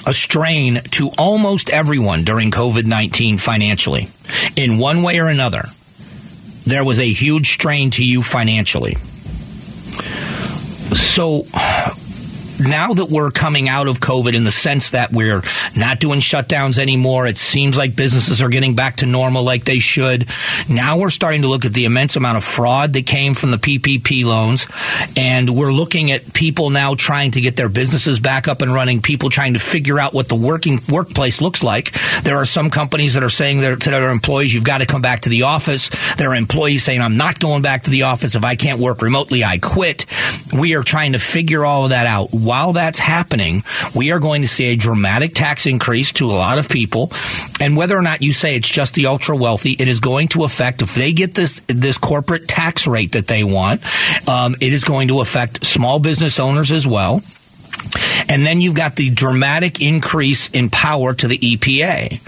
a 0.06 0.14
strain 0.14 0.82
to 0.92 1.10
almost 1.18 1.70
everyone 1.70 2.24
during 2.24 2.52
COVID 2.52 2.86
19 2.86 3.38
financially. 3.38 4.08
In 4.56 4.78
one 4.78 5.04
way 5.04 5.20
or 5.20 5.28
another, 5.28 5.64
there 6.66 6.84
was 6.84 7.00
a 7.00 7.10
huge 7.10 7.54
strain 7.54 7.92
to 7.92 8.06
you 8.06 8.22
financially. 8.22 8.96
So, 10.96 11.46
now 12.66 12.94
that 12.94 13.10
we're 13.10 13.32
coming 13.32 13.70
out 13.70 13.88
of 13.88 14.00
COVID 14.00 14.34
in 14.34 14.44
the 14.44 14.52
sense 14.52 14.92
that 14.92 15.12
we're 15.12 15.42
not 15.78 16.00
doing 16.00 16.20
shutdowns 16.20 16.78
anymore, 16.78 17.28
it 17.28 17.38
seems 17.38 17.78
like 17.78 17.96
businesses 17.96 18.42
are 18.42 18.50
getting 18.50 18.76
back 18.76 18.98
to 18.98 19.06
normal 19.06 19.44
like 19.44 19.64
they 19.66 19.80
should. 19.80 20.28
Now 20.70 20.98
we're 21.00 21.10
starting 21.10 21.44
to 21.44 21.48
look 21.48 21.66
at 21.66 21.74
the 21.74 21.86
immense 21.86 22.16
amount 22.16 22.38
of 22.38 22.44
fraud 22.44 22.94
that 22.94 23.06
came 23.06 23.34
from 23.34 23.52
the 23.52 23.58
PPP 23.58 24.26
loans. 24.26 24.68
And 25.16 25.50
we're 25.56 25.72
looking 25.72 26.12
at 26.12 26.34
people 26.34 26.70
now 26.70 26.96
trying 26.96 27.32
to 27.32 27.42
get 27.42 27.56
their 27.56 27.70
businesses 27.70 28.20
back 28.20 28.48
up 28.48 28.62
and 28.62 28.74
running, 28.74 29.02
people 29.02 29.30
trying 29.30 29.54
to 29.54 29.60
figure 29.60 30.00
out 30.00 30.14
what 30.14 30.28
the 30.28 30.36
working 30.36 30.80
workplace 30.90 31.42
looks 31.42 31.64
like. 31.64 31.92
There 32.24 32.38
are 32.38 32.46
some 32.46 32.70
companies 32.70 33.14
that 33.14 33.24
are 33.24 33.30
saying 33.30 33.62
to 33.62 33.90
their 33.90 34.10
employees, 34.10 34.54
you've 34.54 34.64
got 34.64 34.80
to 34.80 34.86
come 34.86 35.02
back 35.02 35.22
to 35.22 35.30
the 35.30 35.44
office. 35.44 35.90
There 36.16 36.32
are 36.32 36.36
employees 36.36 36.84
saying, 36.84 37.02
I'm 37.02 37.18
not 37.18 37.40
going 37.40 37.62
back 37.62 37.84
to 37.84 37.90
the 37.90 38.04
office. 38.04 38.36
If 38.36 38.44
I 38.44 38.56
can't 38.56 38.80
work 38.80 39.02
remotely, 39.02 39.44
I 39.44 39.58
quit. 39.58 40.06
We 40.58 40.76
are 40.76 40.84
trying 40.84 41.14
to 41.14 41.20
figure 41.20 41.66
all 41.66 41.86
of 41.86 41.90
that 41.92 42.08
out 42.08 42.30
while 42.56 42.72
that's 42.72 43.00
happening, 43.00 43.64
we 43.94 44.14
are 44.14 44.20
going 44.20 44.42
to 44.42 44.48
see 44.48 44.68
a 44.68 44.78
dramatic 44.78 45.36
tax 45.36 45.66
increase 45.66 46.14
to 46.14 46.32
a 46.32 46.32
lot 46.32 46.58
of 46.58 46.70
people. 46.70 47.12
And 47.60 47.76
whether 47.76 47.98
or 47.98 48.02
not 48.02 48.22
you 48.22 48.32
say 48.32 48.56
it's 48.56 48.70
just 48.70 48.94
the 48.94 49.08
ultra 49.08 49.36
wealthy, 49.36 49.72
it 49.72 49.90
is 49.90 50.00
going 50.00 50.30
to 50.30 50.46
affect 50.46 50.82
if 50.82 50.96
they 50.96 51.12
get 51.12 51.34
this 51.34 51.60
this 51.68 51.98
corporate 51.98 52.48
tax 52.48 52.88
rate 52.88 53.12
that 53.12 53.28
they 53.28 53.44
want. 53.44 53.82
Um, 54.30 54.56
it 54.62 54.72
is 54.72 54.86
going 54.86 55.10
to 55.10 55.20
affect 55.20 55.66
small 55.66 56.00
business 56.00 56.40
owners 56.40 56.72
as 56.72 56.88
well. 56.88 57.22
And 58.30 58.46
then 58.46 58.62
you've 58.62 58.74
got 58.74 58.96
the 58.96 59.10
dramatic 59.10 59.82
increase 59.82 60.50
in 60.50 60.70
power 60.70 61.14
to 61.14 61.28
the 61.28 61.38
EPA 61.38 62.22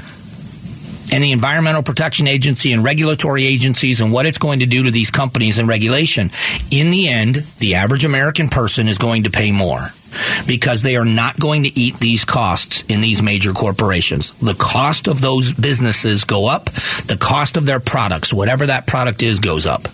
and 1.13 1.23
the 1.23 1.31
Environmental 1.31 1.83
Protection 1.83 2.27
Agency 2.27 2.73
and 2.73 2.83
regulatory 2.83 3.45
agencies 3.45 4.01
and 4.01 4.11
what 4.11 4.25
it's 4.25 4.37
going 4.37 4.59
to 4.59 4.65
do 4.65 4.83
to 4.83 4.91
these 4.91 5.09
companies 5.09 5.57
and 5.57 5.69
regulation. 5.69 6.31
In 6.69 6.89
the 6.89 7.07
end, 7.07 7.35
the 7.59 7.75
average 7.75 8.03
American 8.03 8.49
person 8.49 8.89
is 8.89 8.97
going 8.97 9.23
to 9.23 9.29
pay 9.29 9.53
more 9.53 9.93
because 10.47 10.81
they 10.81 10.95
are 10.95 11.05
not 11.05 11.39
going 11.39 11.63
to 11.63 11.79
eat 11.79 11.97
these 11.97 12.25
costs 12.25 12.83
in 12.87 13.01
these 13.01 13.21
major 13.21 13.53
corporations. 13.53 14.31
The 14.31 14.55
cost 14.55 15.07
of 15.07 15.21
those 15.21 15.53
businesses 15.53 16.23
go 16.23 16.47
up. 16.47 16.65
The 16.65 17.17
cost 17.19 17.57
of 17.57 17.65
their 17.65 17.79
products, 17.79 18.33
whatever 18.33 18.67
that 18.67 18.87
product 18.87 19.23
is, 19.23 19.39
goes 19.39 19.65
up. 19.65 19.87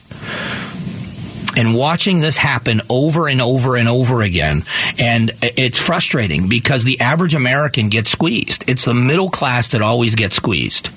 And 1.56 1.76
watching 1.76 2.20
this 2.20 2.36
happen 2.36 2.82
over 2.90 3.28
and 3.28 3.40
over 3.40 3.76
and 3.76 3.88
over 3.88 4.24
again, 4.24 4.64
and 5.00 5.32
it's 5.44 5.78
frustrating 5.78 6.50
because 6.50 6.84
the 6.84 7.00
average 7.00 7.36
American 7.36 7.90
gets 7.90 8.10
squeezed. 8.10 8.64
It's 8.68 8.86
the 8.86 8.96
middle 8.96 9.30
class 9.30 9.68
that 9.70 9.82
always 9.82 10.16
gets 10.16 10.36
squeezed. 10.36 10.90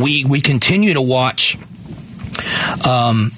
We 0.00 0.24
we 0.24 0.40
continue 0.40 0.94
to 0.94 1.02
watch 1.02 1.58
um, 2.86 3.30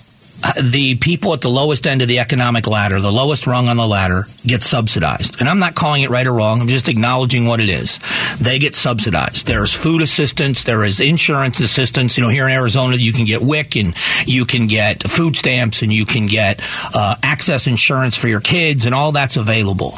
the 0.55 0.97
people 0.97 1.33
at 1.33 1.41
the 1.41 1.49
lowest 1.49 1.87
end 1.87 2.03
of 2.03 2.09
the 2.09 2.19
economic 2.19 2.67
ladder, 2.67 3.01
the 3.01 3.13
lowest 3.13 3.47
rung 3.47 3.69
on 3.69 3.77
the 3.77 3.87
ladder, 3.87 4.25
get 4.47 4.63
subsidized. 4.63 5.41
And 5.41 5.49
I'm 5.49 5.59
not 5.59 5.75
calling 5.75 6.03
it 6.03 6.11
right 6.11 6.27
or 6.27 6.33
wrong. 6.33 6.61
I'm 6.61 6.69
just 6.69 6.89
acknowledging 6.89 7.47
what 7.47 7.61
it 7.61 7.69
is. 7.69 7.99
They 8.39 8.59
get 8.59 8.77
subsidized. 8.77 9.47
There's 9.47 9.75
food 9.75 10.03
assistance. 10.03 10.65
There 10.65 10.85
is 10.85 11.01
insurance 11.01 11.61
assistance. 11.61 12.17
You 12.17 12.25
know, 12.25 12.29
here 12.29 12.47
in 12.47 12.53
Arizona, 12.53 12.97
you 12.97 13.13
can 13.13 13.25
get 13.25 13.43
WIC 13.43 13.77
and 13.77 13.97
you 14.27 14.45
can 14.45 14.67
get 14.67 15.03
food 15.03 15.37
stamps 15.37 15.83
and 15.83 15.93
you 15.93 16.05
can 16.05 16.27
get 16.27 16.61
uh, 16.95 17.17
AHCCCS 17.23 17.67
insurance 17.67 18.17
for 18.17 18.29
your 18.29 18.41
kids 18.41 18.87
and 18.87 18.95
all 18.95 19.13
that's 19.13 19.37
available. 19.37 19.95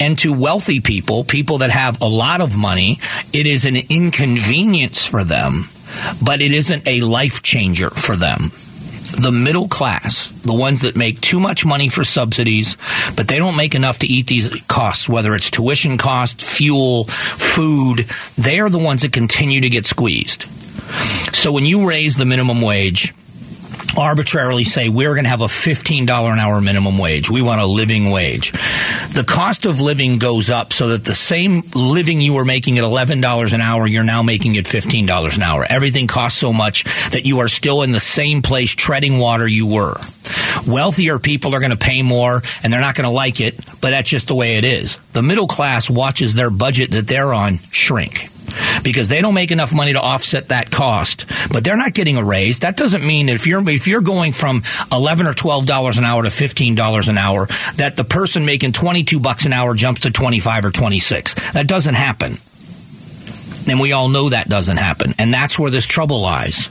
And 0.00 0.18
to 0.20 0.32
wealthy 0.32 0.80
people, 0.80 1.24
people 1.24 1.58
that 1.58 1.70
have 1.70 2.02
a 2.02 2.08
lot 2.08 2.40
of 2.40 2.56
money, 2.56 3.00
it 3.32 3.46
is 3.46 3.64
an 3.64 3.76
inconvenience 3.76 5.06
for 5.06 5.24
them, 5.24 5.64
but 6.22 6.40
it 6.40 6.52
isn't 6.52 6.86
a 6.86 7.00
life 7.00 7.42
changer 7.42 7.90
for 7.90 8.16
them 8.16 8.52
the 9.20 9.32
middle 9.32 9.68
class, 9.68 10.28
the 10.28 10.54
ones 10.54 10.82
that 10.82 10.96
make 10.96 11.20
too 11.20 11.40
much 11.40 11.64
money 11.64 11.88
for 11.88 12.04
subsidies, 12.04 12.76
but 13.16 13.28
they 13.28 13.38
don't 13.38 13.56
make 13.56 13.74
enough 13.74 13.98
to 14.00 14.06
eat 14.06 14.26
these 14.26 14.60
costs, 14.62 15.08
whether 15.08 15.34
it's 15.34 15.50
tuition 15.50 15.98
costs, 15.98 16.44
fuel, 16.44 17.04
food, 17.04 17.98
they 18.36 18.60
are 18.60 18.70
the 18.70 18.78
ones 18.78 19.02
that 19.02 19.12
continue 19.12 19.60
to 19.60 19.68
get 19.68 19.86
squeezed. 19.86 20.46
So 21.34 21.52
when 21.52 21.66
you 21.66 21.88
raise 21.88 22.16
the 22.16 22.24
minimum 22.24 22.62
wage, 22.62 23.14
arbitrarily 23.96 24.64
say 24.64 24.88
we're 24.88 25.14
going 25.14 25.24
to 25.24 25.30
have 25.30 25.40
a 25.40 25.44
$15 25.44 26.02
an 26.02 26.38
hour 26.38 26.60
minimum 26.60 26.98
wage. 26.98 27.30
We 27.30 27.42
want 27.42 27.60
a 27.60 27.66
living 27.66 28.10
wage. 28.10 28.52
The 28.52 29.24
cost 29.26 29.66
of 29.66 29.80
living 29.80 30.18
goes 30.18 30.50
up 30.50 30.72
so 30.72 30.88
that 30.88 31.04
the 31.04 31.14
same 31.14 31.62
living 31.74 32.20
you 32.20 32.34
were 32.34 32.44
making 32.44 32.78
at 32.78 32.84
$11 32.84 33.54
an 33.54 33.60
hour, 33.60 33.86
you're 33.86 34.04
now 34.04 34.22
making 34.22 34.54
it 34.54 34.66
$15 34.66 35.36
an 35.36 35.42
hour. 35.42 35.66
Everything 35.68 36.06
costs 36.06 36.38
so 36.38 36.52
much 36.52 36.84
that 37.10 37.26
you 37.26 37.40
are 37.40 37.48
still 37.48 37.82
in 37.82 37.92
the 37.92 38.00
same 38.00 38.42
place 38.42 38.74
treading 38.74 39.18
water 39.18 39.46
you 39.46 39.66
were. 39.66 39.96
Wealthier 40.66 41.18
people 41.18 41.54
are 41.54 41.60
going 41.60 41.70
to 41.70 41.76
pay 41.76 42.02
more 42.02 42.42
and 42.62 42.72
they're 42.72 42.80
not 42.80 42.94
going 42.94 43.08
to 43.08 43.10
like 43.10 43.40
it, 43.40 43.56
but 43.80 43.90
that's 43.90 44.10
just 44.10 44.28
the 44.28 44.34
way 44.34 44.56
it 44.56 44.64
is. 44.64 44.98
The 45.12 45.22
middle 45.22 45.46
class 45.46 45.88
watches 45.88 46.34
their 46.34 46.50
budget 46.50 46.90
that 46.92 47.06
they're 47.06 47.32
on 47.32 47.58
shrink 47.70 48.30
because 48.82 49.08
they 49.08 49.20
don't 49.20 49.34
make 49.34 49.50
enough 49.50 49.74
money 49.74 49.92
to 49.92 50.00
offset 50.00 50.48
that 50.48 50.70
cost. 50.70 51.26
But 51.52 51.64
they're 51.64 51.76
not 51.76 51.94
getting 51.94 52.18
a 52.18 52.24
raise. 52.24 52.60
That 52.60 52.76
doesn't 52.76 53.06
mean 53.06 53.26
that 53.26 53.34
if 53.34 53.46
you're 53.46 53.66
if 53.68 53.86
you're 53.86 54.00
going 54.00 54.32
from 54.32 54.62
eleven 54.92 55.26
or 55.26 55.34
twelve 55.34 55.66
dollars 55.66 55.98
an 55.98 56.04
hour 56.04 56.22
to 56.22 56.30
fifteen 56.30 56.74
dollars 56.74 57.08
an 57.08 57.18
hour, 57.18 57.46
that 57.76 57.96
the 57.96 58.04
person 58.04 58.44
making 58.44 58.72
twenty 58.72 59.04
two 59.04 59.20
bucks 59.20 59.46
an 59.46 59.52
hour 59.52 59.74
jumps 59.74 60.02
to 60.02 60.10
twenty 60.10 60.40
five 60.40 60.64
or 60.64 60.70
twenty 60.70 60.98
six. 60.98 61.34
That 61.52 61.66
doesn't 61.66 61.94
happen. 61.94 62.36
And 63.68 63.80
we 63.80 63.92
all 63.92 64.08
know 64.08 64.30
that 64.30 64.48
doesn't 64.48 64.78
happen. 64.78 65.14
And 65.18 65.32
that's 65.32 65.58
where 65.58 65.70
this 65.70 65.84
trouble 65.84 66.20
lies. 66.20 66.70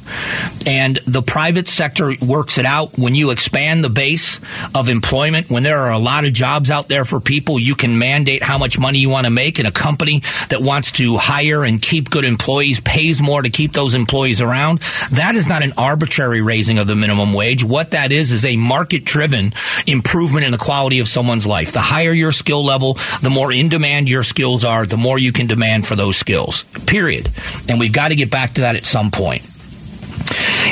And 0.65 0.99
the 1.05 1.21
private 1.21 1.67
sector 1.67 2.11
works 2.25 2.57
it 2.57 2.65
out. 2.65 2.97
When 2.97 3.15
you 3.15 3.31
expand 3.31 3.83
the 3.83 3.89
base 3.89 4.39
of 4.73 4.89
employment, 4.89 5.49
when 5.49 5.63
there 5.63 5.77
are 5.77 5.91
a 5.91 5.99
lot 5.99 6.25
of 6.25 6.33
jobs 6.33 6.71
out 6.71 6.89
there 6.89 7.05
for 7.05 7.19
people, 7.19 7.59
you 7.59 7.75
can 7.75 7.99
mandate 7.99 8.43
how 8.43 8.57
much 8.57 8.79
money 8.79 8.99
you 8.99 9.09
want 9.09 9.25
to 9.25 9.29
make. 9.29 9.59
And 9.59 9.67
a 9.67 9.71
company 9.71 10.21
that 10.49 10.61
wants 10.61 10.91
to 10.93 11.17
hire 11.17 11.63
and 11.63 11.81
keep 11.81 12.09
good 12.09 12.25
employees 12.25 12.79
pays 12.79 13.21
more 13.21 13.41
to 13.41 13.49
keep 13.49 13.73
those 13.73 13.93
employees 13.93 14.41
around. 14.41 14.79
That 15.11 15.35
is 15.35 15.47
not 15.47 15.63
an 15.63 15.73
arbitrary 15.77 16.41
raising 16.41 16.79
of 16.79 16.87
the 16.87 16.95
minimum 16.95 17.33
wage. 17.33 17.63
What 17.63 17.91
that 17.91 18.11
is 18.11 18.31
is 18.31 18.43
a 18.43 18.55
market 18.55 19.05
driven 19.05 19.53
improvement 19.85 20.45
in 20.45 20.51
the 20.51 20.57
quality 20.57 20.99
of 20.99 21.07
someone's 21.07 21.45
life. 21.45 21.73
The 21.73 21.79
higher 21.79 22.11
your 22.11 22.31
skill 22.31 22.65
level, 22.65 22.95
the 23.21 23.29
more 23.29 23.51
in 23.51 23.69
demand 23.69 24.09
your 24.09 24.23
skills 24.23 24.63
are, 24.63 24.85
the 24.85 24.97
more 24.97 25.19
you 25.19 25.31
can 25.31 25.47
demand 25.47 25.85
for 25.85 25.95
those 25.95 26.17
skills 26.17 26.63
period. 26.87 27.29
And 27.69 27.79
we've 27.79 27.93
got 27.93 28.09
to 28.09 28.15
get 28.15 28.31
back 28.31 28.53
to 28.53 28.61
that 28.61 28.75
at 28.75 28.85
some 28.85 29.11
point. 29.11 29.47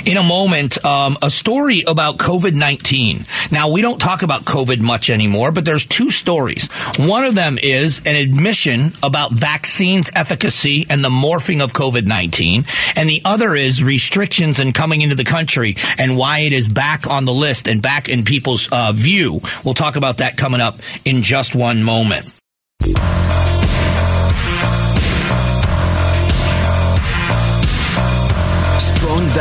In 0.06 0.18
a 0.18 0.24
moment, 0.24 0.84
um, 0.86 1.18
a 1.24 1.32
story 1.32 1.84
about 1.88 2.18
COVID 2.18 2.54
19. 2.54 3.26
Now, 3.52 3.72
we 3.72 3.82
don't 3.82 4.00
talk 4.00 4.22
about 4.22 4.44
COVID 4.44 4.80
much 4.80 5.10
anymore, 5.10 5.52
but 5.52 5.66
there's 5.66 5.86
two 5.86 6.12
stories. 6.12 6.68
One 7.00 7.24
of 7.24 7.34
them 7.34 7.58
is 7.58 8.02
an 8.06 8.16
admission 8.16 8.92
about 9.02 9.34
vaccines 9.34 10.12
efficacy 10.14 10.86
and 10.90 11.04
the 11.04 11.10
morphing 11.10 11.64
of 11.64 11.74
COVID 11.74 12.06
19. 12.06 12.66
And 12.96 13.10
the 13.10 13.22
other 13.26 13.56
is 13.56 13.84
restrictions 13.84 14.60
in 14.60 14.74
coming 14.74 15.02
into 15.02 15.16
the 15.16 15.24
country 15.24 15.76
and 15.98 16.18
why 16.18 16.40
it 16.40 16.54
is 16.54 16.68
back 16.68 17.08
on 17.08 17.26
the 17.26 17.34
list 17.34 17.68
and 17.68 17.82
back 17.82 18.08
in 18.08 18.26
people's 18.26 18.70
uh, 18.72 18.92
view. 18.92 19.42
We'll 19.64 19.74
talk 19.74 19.96
about 19.96 20.20
that 20.20 20.38
coming 20.38 20.62
up 20.62 20.80
in 21.04 21.24
just 21.24 21.56
one 21.56 21.84
moment. 21.84 22.35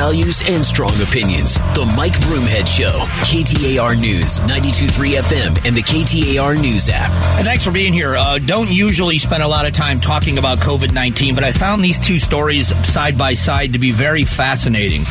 Values 0.04 0.42
and 0.46 0.66
strong 0.66 0.92
opinions. 1.00 1.54
The 1.74 1.90
Mike 1.96 2.12
Broomhead 2.12 2.66
Show. 2.66 3.06
KTAR 3.24 3.98
News, 3.98 4.38
92.3 4.40 5.18
FM, 5.22 5.66
and 5.66 5.74
the 5.74 5.80
KTAR 5.80 6.60
News 6.60 6.90
app. 6.90 7.10
And 7.38 7.46
thanks 7.46 7.64
for 7.64 7.70
being 7.70 7.94
here. 7.94 8.14
Uh, 8.14 8.38
don't 8.38 8.70
usually 8.70 9.16
spend 9.16 9.42
a 9.42 9.48
lot 9.48 9.64
of 9.64 9.72
time 9.72 10.00
talking 10.00 10.36
about 10.36 10.58
COVID 10.58 10.92
19, 10.92 11.34
but 11.34 11.42
I 11.42 11.52
found 11.52 11.82
these 11.82 11.98
two 11.98 12.18
stories 12.18 12.68
side 12.86 13.16
by 13.16 13.32
side 13.32 13.72
to 13.72 13.78
be 13.78 13.92
very 13.92 14.24
fascinating. 14.24 15.04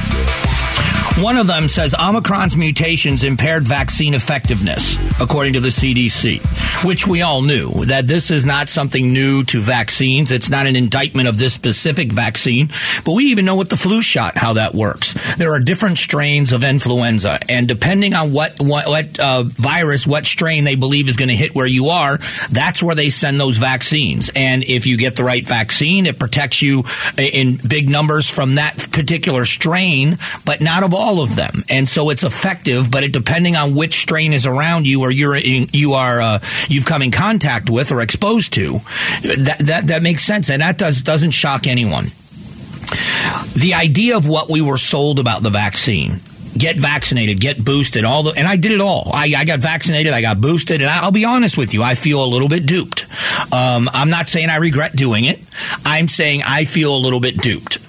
One 1.17 1.37
of 1.37 1.45
them 1.45 1.67
says 1.67 1.93
Omicron's 1.93 2.57
mutations 2.57 3.23
impaired 3.23 3.67
vaccine 3.67 4.15
effectiveness, 4.15 4.97
according 5.21 5.53
to 5.53 5.59
the 5.59 5.69
CDC, 5.69 6.41
which 6.83 7.05
we 7.05 7.21
all 7.21 7.43
knew 7.43 7.85
that 7.85 8.07
this 8.07 8.31
is 8.31 8.47
not 8.47 8.67
something 8.67 9.13
new 9.13 9.43
to 9.45 9.61
vaccines. 9.61 10.31
It's 10.31 10.49
not 10.49 10.65
an 10.65 10.75
indictment 10.75 11.27
of 11.27 11.37
this 11.37 11.53
specific 11.53 12.11
vaccine, 12.11 12.69
but 13.05 13.13
we 13.13 13.25
even 13.25 13.45
know 13.45 13.55
with 13.55 13.69
the 13.69 13.77
flu 13.77 14.01
shot 14.01 14.37
how 14.37 14.53
that 14.53 14.73
works. 14.73 15.13
There 15.37 15.53
are 15.53 15.59
different 15.59 15.99
strains 15.99 16.51
of 16.51 16.63
influenza, 16.63 17.39
and 17.47 17.67
depending 17.67 18.15
on 18.15 18.33
what 18.33 18.55
what, 18.59 18.87
what 18.87 19.19
uh, 19.19 19.43
virus, 19.43 20.07
what 20.07 20.25
strain 20.25 20.63
they 20.63 20.75
believe 20.75 21.09
is 21.09 21.15
going 21.15 21.29
to 21.29 21.35
hit 21.35 21.53
where 21.53 21.67
you 21.67 21.87
are, 21.87 22.17
that's 22.49 22.81
where 22.81 22.95
they 22.95 23.11
send 23.11 23.39
those 23.39 23.57
vaccines. 23.57 24.31
And 24.35 24.63
if 24.63 24.87
you 24.87 24.97
get 24.97 25.15
the 25.15 25.23
right 25.23 25.45
vaccine, 25.45 26.07
it 26.07 26.17
protects 26.17 26.63
you 26.63 26.85
in 27.19 27.57
big 27.57 27.87
numbers 27.87 28.27
from 28.27 28.55
that 28.55 28.87
particular 28.91 29.45
strain, 29.45 30.17
but 30.43 30.59
not 30.63 30.83
of 30.83 30.93
all 30.93 31.21
of 31.21 31.35
them. 31.35 31.63
And 31.69 31.87
so 31.87 32.09
it's 32.09 32.23
effective, 32.23 32.91
but 32.91 33.03
it 33.03 33.11
depending 33.11 33.55
on 33.55 33.75
which 33.75 34.01
strain 34.01 34.33
is 34.33 34.45
around 34.45 34.87
you 34.87 35.01
or 35.01 35.11
you're 35.11 35.35
in, 35.35 35.67
you 35.71 35.93
are 35.93 36.21
uh, 36.21 36.39
you've 36.67 36.85
come 36.85 37.01
in 37.01 37.11
contact 37.11 37.69
with 37.69 37.91
or 37.91 38.01
exposed 38.01 38.53
to, 38.53 38.79
that 39.37 39.57
that 39.65 39.87
that 39.87 40.03
makes 40.03 40.23
sense, 40.23 40.49
and 40.49 40.61
that 40.61 40.77
does 40.77 41.01
doesn't 41.01 41.31
shock 41.31 41.67
anyone. 41.67 42.05
The 43.55 43.73
idea 43.75 44.17
of 44.17 44.27
what 44.27 44.49
we 44.49 44.61
were 44.61 44.77
sold 44.77 45.19
about 45.19 45.43
the 45.43 45.49
vaccine 45.49 46.19
get 46.57 46.79
vaccinated, 46.79 47.39
get 47.39 47.63
boosted, 47.63 48.05
all 48.05 48.23
the, 48.23 48.31
and 48.31 48.47
I 48.47 48.57
did 48.57 48.71
it 48.71 48.81
all. 48.81 49.09
I, 49.13 49.33
I 49.35 49.45
got 49.45 49.59
vaccinated, 49.59 50.13
I 50.13 50.21
got 50.21 50.39
boosted, 50.39 50.81
and 50.81 50.89
I, 50.89 51.03
will 51.03 51.11
be 51.11 51.25
honest 51.25 51.57
with 51.57 51.73
you, 51.73 51.81
I 51.81 51.95
feel 51.95 52.23
a 52.23 52.27
little 52.27 52.49
bit 52.49 52.65
duped. 52.65 53.05
Um, 53.51 53.89
I'm 53.91 54.09
not 54.09 54.29
saying 54.29 54.49
I 54.49 54.57
regret 54.57 54.95
doing 54.95 55.25
it. 55.25 55.39
I'm 55.85 56.07
saying 56.07 56.43
I 56.45 56.65
feel 56.65 56.95
a 56.95 56.99
little 56.99 57.19
bit 57.19 57.37
duped. 57.37 57.79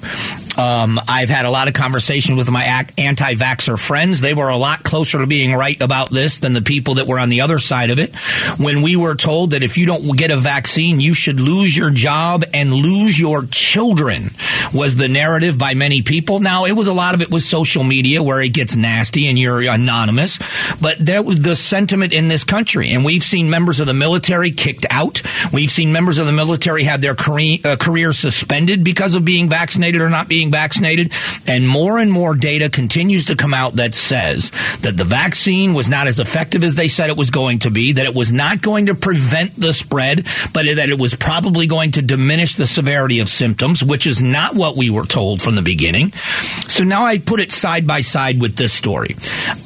Um, 0.57 1.01
I've 1.09 1.29
had 1.29 1.45
a 1.45 1.51
lot 1.51 1.69
of 1.69 1.75
conversation 1.75 2.37
with 2.37 2.51
my 2.51 2.65
anti 2.99 3.35
vaxxer 3.35 3.79
friends. 3.79 4.21
They 4.21 4.35
were 4.35 4.49
a 4.49 4.57
lot 4.57 4.85
closer 4.85 5.19
to 5.19 5.27
being 5.27 5.55
right 5.55 5.81
about 5.81 6.11
this 6.11 6.39
than 6.39 6.53
the 6.53 6.63
people 6.63 6.95
that 6.95 7.07
were 7.07 7.19
on 7.19 7.29
the 7.29 7.41
other 7.41 7.59
side 7.59 7.91
of 7.91 7.99
it. 7.99 8.15
When 8.59 8.83
we 8.83 8.97
were 8.97 9.15
told 9.15 9.51
that 9.51 9.63
if 9.63 9.77
you 9.77 9.87
don't 9.87 10.17
get 10.17 10.31
a 10.31 10.37
vaccine, 10.37 11.01
you 11.01 11.15
should 11.15 11.41
lose 11.41 11.77
your 11.77 11.91
job 11.91 12.45
and 12.53 12.73
lose 12.73 13.19
your 13.19 13.45
children, 13.47 14.31
was 14.73 14.97
the 14.97 15.09
narrative 15.09 15.59
by 15.59 15.75
many 15.75 16.03
people. 16.03 16.41
Now, 16.41 16.65
it 16.65 16.73
was 16.73 16.87
a 16.87 16.93
lot 16.93 17.15
of 17.15 17.23
it 17.23 17.31
was 17.31 17.47
social 17.47 17.85
media 17.85 18.23
where 18.23 18.41
it 18.41 18.53
gets 18.53 18.77
nasty 18.77 19.27
and 19.29 19.39
you're 19.39 19.63
anonymous, 19.63 20.39
but 20.81 20.99
that 21.07 21.25
was 21.25 21.41
the 21.41 21.57
sentiment 21.57 22.13
in 22.13 22.29
this 22.29 22.45
country. 22.45 22.91
And 22.91 23.05
we've 23.05 23.23
seen 23.23 23.51
members 23.51 23.81
of 23.81 23.87
the 23.87 23.95
military 23.95 24.51
kicked 24.51 24.87
out. 24.91 25.23
We've 25.53 25.71
seen 25.71 25.93
members 25.93 26.19
of 26.19 26.27
the 26.27 26.33
military 26.33 26.85
have 26.85 27.01
their 27.01 27.15
career, 27.15 27.59
uh, 27.65 27.77
careers 27.77 28.19
suspended 28.19 28.85
because 28.85 29.15
of 29.15 29.25
being 29.25 29.49
vaccinated 29.49 30.01
or 30.01 30.11
not 30.11 30.29
being 30.29 30.44
being 30.45 30.53
vaccinated. 30.53 31.13
And 31.47 31.69
more 31.69 31.99
and 31.99 32.11
more 32.11 32.35
data 32.35 32.71
continues 32.71 33.27
to 33.27 33.37
come 33.37 33.55
out 33.55 33.75
that 33.75 33.95
says 33.95 34.51
that 34.81 34.97
the 34.97 35.05
vaccine 35.05 35.75
was 35.75 35.89
not 35.89 36.07
as 36.07 36.19
effective 36.19 36.65
as 36.65 36.75
they 36.75 36.89
said 36.89 37.11
it 37.11 37.17
was 37.17 37.31
going 37.31 37.61
to 37.61 37.71
be, 37.71 37.93
that 37.93 38.07
it 38.07 38.15
was 38.15 38.33
not 38.33 38.63
going 38.63 38.87
to 38.87 38.95
prevent 38.95 39.55
the 39.57 39.73
spread, 39.73 40.27
but 40.53 40.65
that 40.65 40.89
it 40.89 40.99
was 40.99 41.15
probably 41.15 41.67
going 41.67 41.93
to 41.93 42.03
diminish 42.03 42.55
the 42.55 42.67
severity 42.67 43.21
of 43.21 43.29
symptoms, 43.29 43.83
which 43.83 44.07
is 44.07 44.23
not 44.23 44.55
what 44.55 44.77
we 44.77 44.91
were 44.91 45.05
told 45.05 45.43
from 45.43 45.55
the 45.55 45.63
beginning. 45.63 46.13
So 46.13 46.85
now 46.85 47.05
I 47.05 47.19
put 47.19 47.41
it 47.41 47.53
side 47.53 47.87
by 47.87 48.01
side 48.01 48.41
with 48.41 48.57
this 48.57 48.73
story. 48.73 49.17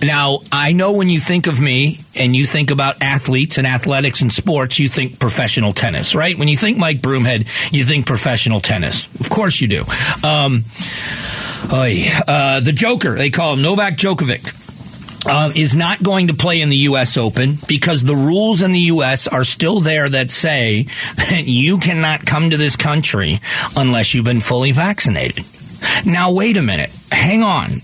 Now, 0.02 0.40
I 0.52 0.72
know 0.72 0.92
when 0.92 1.08
you 1.08 1.20
think 1.20 1.46
of 1.46 1.60
me 1.60 2.00
and 2.16 2.34
you 2.34 2.46
think 2.46 2.70
about 2.70 3.02
athletes 3.02 3.58
and 3.58 3.66
athletics 3.66 4.20
and 4.20 4.32
sports, 4.32 4.78
you 4.78 4.88
think 4.88 5.18
professional 5.18 5.72
tennis, 5.72 6.14
right? 6.14 6.36
When 6.36 6.48
you 6.48 6.56
think 6.56 6.76
Mike 6.76 7.00
Broomhead, 7.00 7.72
you 7.72 7.84
think 7.84 8.06
professional 8.06 8.60
tennis. 8.60 9.08
Of 9.20 9.30
course 9.30 9.60
you 9.60 9.68
do. 9.68 9.84
Um, 10.24 10.64
uh, 12.26 12.60
the 12.60 12.72
Joker, 12.72 13.14
they 13.14 13.30
call 13.30 13.54
him 13.54 13.62
Novak 13.62 13.96
Djokovic. 13.96 14.54
Uh, 15.26 15.52
is 15.54 15.74
not 15.74 16.00
going 16.02 16.28
to 16.28 16.34
play 16.34 16.62
in 16.62 16.70
the 16.70 16.76
U.S. 16.76 17.16
Open 17.16 17.58
because 17.66 18.02
the 18.04 18.14
rules 18.14 18.62
in 18.62 18.70
the 18.70 18.78
U.S. 18.78 19.26
are 19.26 19.44
still 19.44 19.80
there 19.80 20.08
that 20.08 20.30
say 20.30 20.82
that 21.16 21.42
you 21.44 21.78
cannot 21.78 22.24
come 22.24 22.50
to 22.50 22.56
this 22.56 22.76
country 22.76 23.40
unless 23.76 24.14
you've 24.14 24.24
been 24.24 24.40
fully 24.40 24.70
vaccinated. 24.72 25.44
Now, 26.06 26.32
wait 26.32 26.56
a 26.56 26.62
minute. 26.62 26.90
Hang 27.10 27.42
on 27.42 27.82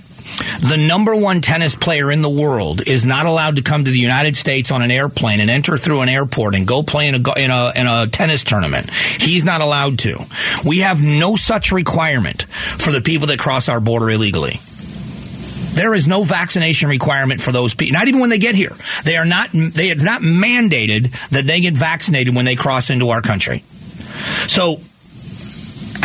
the 0.60 0.76
number 0.76 1.14
one 1.14 1.40
tennis 1.40 1.74
player 1.74 2.10
in 2.10 2.22
the 2.22 2.30
world 2.30 2.86
is 2.86 3.04
not 3.04 3.26
allowed 3.26 3.56
to 3.56 3.62
come 3.62 3.84
to 3.84 3.90
the 3.90 3.98
United 3.98 4.36
States 4.36 4.70
on 4.70 4.82
an 4.82 4.90
airplane 4.90 5.40
and 5.40 5.50
enter 5.50 5.76
through 5.76 6.00
an 6.00 6.08
airport 6.08 6.54
and 6.54 6.66
go 6.66 6.82
play 6.82 7.08
in 7.08 7.14
a, 7.14 7.18
in 7.38 7.50
a, 7.50 7.72
in 7.76 7.86
a 7.86 8.06
tennis 8.06 8.42
tournament. 8.42 8.90
He's 8.90 9.44
not 9.44 9.60
allowed 9.60 9.98
to. 10.00 10.24
We 10.64 10.78
have 10.78 11.02
no 11.02 11.36
such 11.36 11.72
requirement 11.72 12.44
for 12.44 12.90
the 12.90 13.00
people 13.00 13.26
that 13.28 13.38
cross 13.38 13.68
our 13.68 13.80
border 13.80 14.10
illegally. 14.10 14.60
There 15.74 15.92
is 15.92 16.06
no 16.06 16.22
vaccination 16.22 16.88
requirement 16.88 17.40
for 17.40 17.50
those 17.50 17.74
people. 17.74 17.98
Not 17.98 18.06
even 18.06 18.20
when 18.20 18.30
they 18.30 18.38
get 18.38 18.54
here. 18.54 18.72
They 19.04 19.16
are 19.16 19.24
not. 19.24 19.50
They, 19.52 19.90
it's 19.90 20.04
not 20.04 20.22
mandated 20.22 21.10
that 21.30 21.46
they 21.46 21.60
get 21.60 21.74
vaccinated 21.74 22.34
when 22.34 22.44
they 22.44 22.54
cross 22.54 22.90
into 22.90 23.10
our 23.10 23.20
country. 23.20 23.64
So 24.46 24.80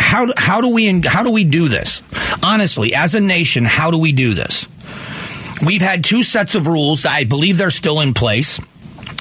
how 0.00 0.28
how 0.36 0.60
do 0.60 0.68
we 0.68 1.00
how 1.04 1.22
do 1.22 1.30
we 1.30 1.44
do 1.44 1.68
this? 1.68 2.02
Honestly, 2.42 2.94
as 2.94 3.14
a 3.14 3.20
nation, 3.20 3.64
how 3.64 3.90
do 3.90 3.98
we 3.98 4.12
do 4.12 4.34
this? 4.34 4.66
We've 5.64 5.82
had 5.82 6.04
two 6.04 6.22
sets 6.22 6.54
of 6.54 6.66
rules. 6.66 7.04
I 7.04 7.24
believe 7.24 7.58
they're 7.58 7.70
still 7.70 8.00
in 8.00 8.14
place. 8.14 8.58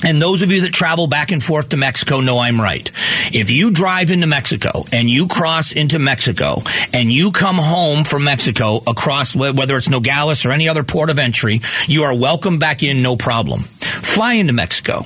And 0.02 0.22
those 0.22 0.42
of 0.42 0.52
you 0.52 0.62
that 0.62 0.74
travel 0.74 1.08
back 1.08 1.32
and 1.32 1.44
forth 1.44 1.70
to 1.70 1.78
Mexico 1.78 2.22
know 2.22 2.40
I'm 2.40 2.62
right. 2.62 2.90
If 3.34 3.52
you 3.52 3.70
drive 3.72 4.12
into 4.12 4.28
Mexico 4.28 4.86
and 4.94 5.10
you 5.10 5.28
cross 5.28 5.74
into 5.74 6.00
Mexico 6.00 6.62
and 6.94 7.12
you 7.12 7.32
come 7.32 7.58
home 7.58 8.06
from 8.06 8.24
Mexico 8.24 8.78
across 8.88 9.36
whether 9.36 9.76
it's 9.76 9.90
Nogales 9.90 10.46
or 10.46 10.52
any 10.52 10.70
other 10.70 10.84
port 10.84 11.10
of 11.10 11.20
entry, 11.20 11.60
you 11.88 12.04
are 12.04 12.16
welcome 12.16 12.60
back 12.60 12.82
in, 12.82 13.02
no 13.02 13.18
problem. 13.18 13.60
Fly 13.60 14.34
into 14.34 14.54
Mexico. 14.54 15.02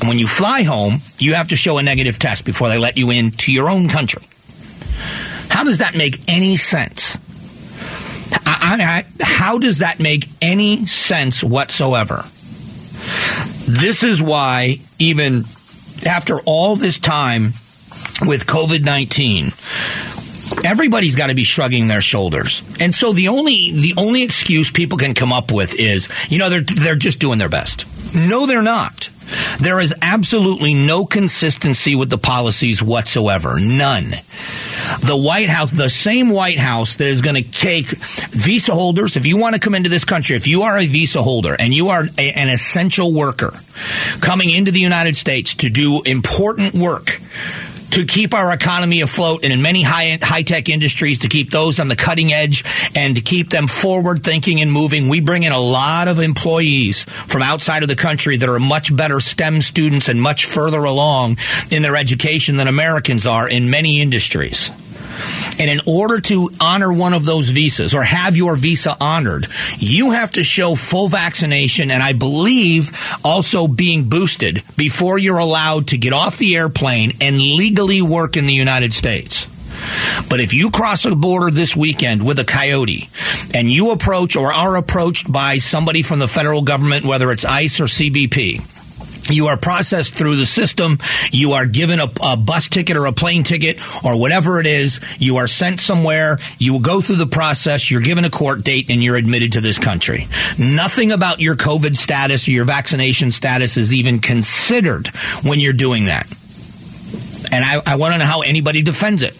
And 0.00 0.08
when 0.08 0.18
you 0.18 0.26
fly 0.26 0.62
home, 0.62 1.00
you 1.18 1.34
have 1.34 1.48
to 1.48 1.56
show 1.56 1.76
a 1.76 1.82
negative 1.82 2.18
test 2.18 2.46
before 2.46 2.70
they 2.70 2.78
let 2.78 2.96
you 2.96 3.10
in 3.10 3.32
to 3.32 3.52
your 3.52 3.68
own 3.68 3.88
country. 3.88 4.22
How 5.58 5.64
does 5.64 5.78
that 5.78 5.96
make 5.96 6.20
any 6.28 6.56
sense? 6.56 7.18
I, 8.46 8.76
I, 8.80 9.24
how 9.24 9.58
does 9.58 9.78
that 9.78 9.98
make 9.98 10.28
any 10.40 10.86
sense 10.86 11.42
whatsoever? 11.42 12.22
This 13.66 14.04
is 14.04 14.22
why, 14.22 14.76
even 15.00 15.42
after 16.06 16.36
all 16.46 16.76
this 16.76 17.00
time 17.00 17.54
with 18.24 18.46
COVID 18.46 18.84
19, 18.84 19.46
everybody's 20.64 21.16
got 21.16 21.26
to 21.26 21.34
be 21.34 21.42
shrugging 21.42 21.88
their 21.88 22.00
shoulders. 22.00 22.62
And 22.78 22.94
so 22.94 23.12
the 23.12 23.26
only 23.26 23.72
the 23.72 23.94
only 23.96 24.22
excuse 24.22 24.70
people 24.70 24.96
can 24.96 25.12
come 25.12 25.32
up 25.32 25.50
with 25.50 25.74
is, 25.74 26.08
you 26.28 26.38
know, 26.38 26.50
they're 26.50 26.60
they're 26.62 26.94
just 26.94 27.18
doing 27.18 27.40
their 27.40 27.48
best. 27.48 27.84
No, 28.14 28.46
they're 28.46 28.62
not. 28.62 29.07
There 29.60 29.80
is 29.80 29.94
absolutely 30.00 30.74
no 30.74 31.04
consistency 31.04 31.94
with 31.94 32.10
the 32.10 32.18
policies 32.18 32.82
whatsoever. 32.82 33.58
None. 33.60 34.10
The 35.00 35.16
White 35.16 35.50
House, 35.50 35.70
the 35.72 35.90
same 35.90 36.30
White 36.30 36.58
House 36.58 36.94
that 36.96 37.08
is 37.08 37.20
going 37.20 37.36
to 37.36 37.50
take 37.50 37.88
visa 37.88 38.72
holders, 38.72 39.16
if 39.16 39.26
you 39.26 39.36
want 39.36 39.54
to 39.54 39.60
come 39.60 39.74
into 39.74 39.90
this 39.90 40.04
country, 40.04 40.36
if 40.36 40.46
you 40.46 40.62
are 40.62 40.78
a 40.78 40.86
visa 40.86 41.22
holder 41.22 41.54
and 41.58 41.74
you 41.74 41.88
are 41.88 42.04
a, 42.18 42.32
an 42.32 42.48
essential 42.48 43.12
worker 43.12 43.52
coming 44.20 44.50
into 44.50 44.70
the 44.70 44.80
United 44.80 45.16
States 45.16 45.54
to 45.56 45.70
do 45.70 46.02
important 46.04 46.74
work, 46.74 47.20
to 47.90 48.04
keep 48.04 48.34
our 48.34 48.52
economy 48.52 49.00
afloat 49.00 49.44
and 49.44 49.52
in 49.52 49.62
many 49.62 49.82
high 49.82 50.18
high 50.22 50.42
tech 50.42 50.68
industries 50.68 51.20
to 51.20 51.28
keep 51.28 51.50
those 51.50 51.80
on 51.80 51.88
the 51.88 51.96
cutting 51.96 52.32
edge 52.32 52.64
and 52.94 53.16
to 53.16 53.20
keep 53.20 53.50
them 53.50 53.66
forward 53.66 54.22
thinking 54.22 54.60
and 54.60 54.70
moving. 54.70 55.08
We 55.08 55.20
bring 55.20 55.42
in 55.42 55.52
a 55.52 55.60
lot 55.60 56.08
of 56.08 56.18
employees 56.18 57.04
from 57.04 57.42
outside 57.42 57.82
of 57.82 57.88
the 57.88 57.96
country 57.96 58.36
that 58.36 58.48
are 58.48 58.58
much 58.58 58.94
better 58.94 59.20
STEM 59.20 59.60
students 59.60 60.08
and 60.08 60.20
much 60.20 60.46
further 60.46 60.84
along 60.84 61.38
in 61.70 61.82
their 61.82 61.96
education 61.96 62.56
than 62.56 62.68
Americans 62.68 63.26
are 63.26 63.48
in 63.48 63.70
many 63.70 64.00
industries. 64.00 64.70
And 65.58 65.70
in 65.70 65.80
order 65.86 66.20
to 66.22 66.50
honor 66.60 66.92
one 66.92 67.14
of 67.14 67.24
those 67.24 67.50
visas 67.50 67.94
or 67.94 68.02
have 68.02 68.36
your 68.36 68.56
visa 68.56 68.96
honored, 69.00 69.46
you 69.78 70.12
have 70.12 70.32
to 70.32 70.44
show 70.44 70.74
full 70.74 71.08
vaccination 71.08 71.90
and 71.90 72.02
I 72.02 72.12
believe 72.12 72.96
also 73.24 73.68
being 73.68 74.08
boosted 74.08 74.62
before 74.76 75.18
you're 75.18 75.38
allowed 75.38 75.88
to 75.88 75.98
get 75.98 76.12
off 76.12 76.38
the 76.38 76.56
airplane 76.56 77.12
and 77.20 77.40
legally 77.40 78.02
work 78.02 78.36
in 78.36 78.46
the 78.46 78.52
United 78.52 78.92
States. 78.92 79.48
But 80.28 80.40
if 80.40 80.54
you 80.54 80.70
cross 80.70 81.04
a 81.04 81.14
border 81.14 81.50
this 81.50 81.76
weekend 81.76 82.26
with 82.26 82.38
a 82.38 82.44
coyote 82.44 83.08
and 83.54 83.70
you 83.70 83.90
approach 83.92 84.36
or 84.36 84.52
are 84.52 84.76
approached 84.76 85.30
by 85.30 85.58
somebody 85.58 86.02
from 86.02 86.18
the 86.18 86.28
federal 86.28 86.62
government, 86.62 87.04
whether 87.04 87.30
it's 87.30 87.44
ICE 87.44 87.80
or 87.80 87.84
CBP, 87.84 88.77
you 89.30 89.46
are 89.46 89.56
processed 89.56 90.14
through 90.14 90.36
the 90.36 90.46
system. 90.46 90.98
You 91.30 91.52
are 91.52 91.66
given 91.66 92.00
a, 92.00 92.08
a, 92.24 92.36
bus 92.36 92.68
ticket 92.68 92.96
or 92.96 93.06
a 93.06 93.12
plane 93.12 93.42
ticket 93.42 93.80
or 94.04 94.18
whatever 94.18 94.60
it 94.60 94.66
is. 94.66 95.00
You 95.18 95.36
are 95.36 95.46
sent 95.46 95.80
somewhere. 95.80 96.38
You 96.58 96.72
will 96.72 96.80
go 96.80 97.00
through 97.00 97.16
the 97.16 97.26
process. 97.26 97.90
You're 97.90 98.00
given 98.00 98.24
a 98.24 98.30
court 98.30 98.64
date 98.64 98.90
and 98.90 99.02
you're 99.02 99.16
admitted 99.16 99.52
to 99.52 99.60
this 99.60 99.78
country. 99.78 100.26
Nothing 100.58 101.12
about 101.12 101.40
your 101.40 101.56
COVID 101.56 101.96
status 101.96 102.48
or 102.48 102.52
your 102.52 102.64
vaccination 102.64 103.30
status 103.30 103.76
is 103.76 103.92
even 103.92 104.20
considered 104.20 105.08
when 105.42 105.60
you're 105.60 105.72
doing 105.72 106.06
that. 106.06 106.26
And 107.50 107.64
I, 107.64 107.80
I 107.84 107.96
want 107.96 108.12
to 108.12 108.18
know 108.18 108.24
how 108.24 108.42
anybody 108.42 108.82
defends 108.82 109.22
it. 109.22 109.34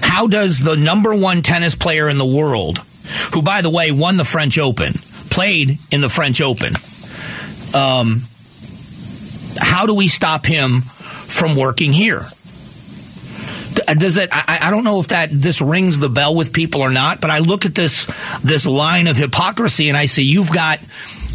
How 0.00 0.26
does 0.28 0.60
the 0.60 0.76
number 0.76 1.14
one 1.14 1.42
tennis 1.42 1.74
player 1.74 2.08
in 2.08 2.18
the 2.18 2.26
world, 2.26 2.78
who, 3.32 3.42
by 3.42 3.62
the 3.62 3.70
way, 3.70 3.90
won 3.90 4.16
the 4.16 4.24
French 4.24 4.58
Open, 4.58 4.92
played 5.30 5.78
in 5.90 6.00
the 6.00 6.08
French 6.08 6.40
Open, 6.40 6.74
um, 7.74 8.22
how 9.58 9.86
do 9.86 9.94
we 9.94 10.08
stop 10.08 10.46
him 10.46 10.82
from 10.82 11.56
working 11.56 11.92
here? 11.92 12.26
Does 13.86 14.16
it? 14.16 14.30
I, 14.32 14.60
I, 14.62 14.70
don't 14.70 14.84
know 14.84 15.00
if 15.00 15.08
that 15.08 15.30
this 15.30 15.60
rings 15.60 15.98
the 15.98 16.08
bell 16.08 16.34
with 16.34 16.52
people 16.52 16.80
or 16.80 16.90
not, 16.90 17.20
but 17.20 17.30
I 17.30 17.40
look 17.40 17.66
at 17.66 17.74
this 17.74 18.06
this 18.42 18.64
line 18.66 19.08
of 19.08 19.16
hypocrisy 19.16 19.88
and 19.88 19.96
I 19.96 20.06
say 20.06 20.22
you've 20.22 20.50
got 20.50 20.78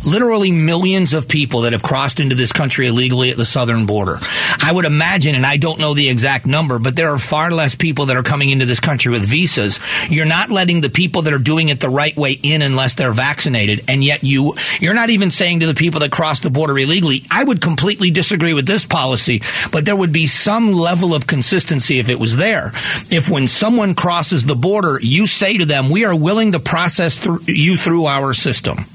literally 0.09 0.51
millions 0.51 1.13
of 1.13 1.27
people 1.27 1.61
that 1.61 1.73
have 1.73 1.83
crossed 1.83 2.19
into 2.19 2.35
this 2.35 2.51
country 2.51 2.87
illegally 2.87 3.29
at 3.29 3.37
the 3.37 3.45
southern 3.45 3.85
border. 3.85 4.17
I 4.61 4.71
would 4.71 4.85
imagine, 4.85 5.35
and 5.35 5.45
I 5.45 5.57
don't 5.57 5.79
know 5.79 5.93
the 5.93 6.09
exact 6.09 6.45
number, 6.45 6.79
but 6.79 6.95
there 6.95 7.13
are 7.13 7.17
far 7.17 7.51
less 7.51 7.75
people 7.75 8.07
that 8.07 8.17
are 8.17 8.23
coming 8.23 8.49
into 8.49 8.65
this 8.65 8.79
country 8.79 9.11
with 9.11 9.25
visas. 9.25 9.79
You're 10.09 10.25
not 10.25 10.49
letting 10.49 10.81
the 10.81 10.89
people 10.89 11.23
that 11.23 11.33
are 11.33 11.39
doing 11.39 11.69
it 11.69 11.79
the 11.79 11.89
right 11.89 12.15
way 12.15 12.31
in 12.31 12.61
unless 12.61 12.95
they're 12.95 13.13
vaccinated, 13.13 13.85
and 13.87 14.03
yet 14.03 14.23
you 14.23 14.55
you're 14.79 14.93
not 14.93 15.09
even 15.09 15.31
saying 15.31 15.61
to 15.61 15.67
the 15.67 15.73
people 15.73 16.01
that 16.01 16.11
cross 16.11 16.39
the 16.39 16.49
border 16.49 16.77
illegally. 16.77 17.23
I 17.31 17.43
would 17.43 17.61
completely 17.61 18.11
disagree 18.11 18.53
with 18.53 18.65
this 18.65 18.85
policy, 18.85 19.41
but 19.71 19.85
there 19.85 19.95
would 19.95 20.11
be 20.11 20.27
some 20.27 20.73
level 20.73 21.13
of 21.13 21.27
consistency 21.27 21.99
if 21.99 22.09
it 22.09 22.19
was 22.19 22.35
there. 22.35 22.71
If 23.09 23.29
when 23.29 23.47
someone 23.47 23.95
crosses 23.95 24.43
the 24.43 24.55
border, 24.55 24.99
you 25.01 25.27
say 25.27 25.57
to 25.57 25.65
them, 25.65 25.89
"We 25.89 26.05
are 26.05 26.15
willing 26.15 26.53
to 26.53 26.59
process 26.59 27.15
through, 27.15 27.41
you 27.45 27.77
through 27.77 28.07
our 28.07 28.33
system, 28.33 28.85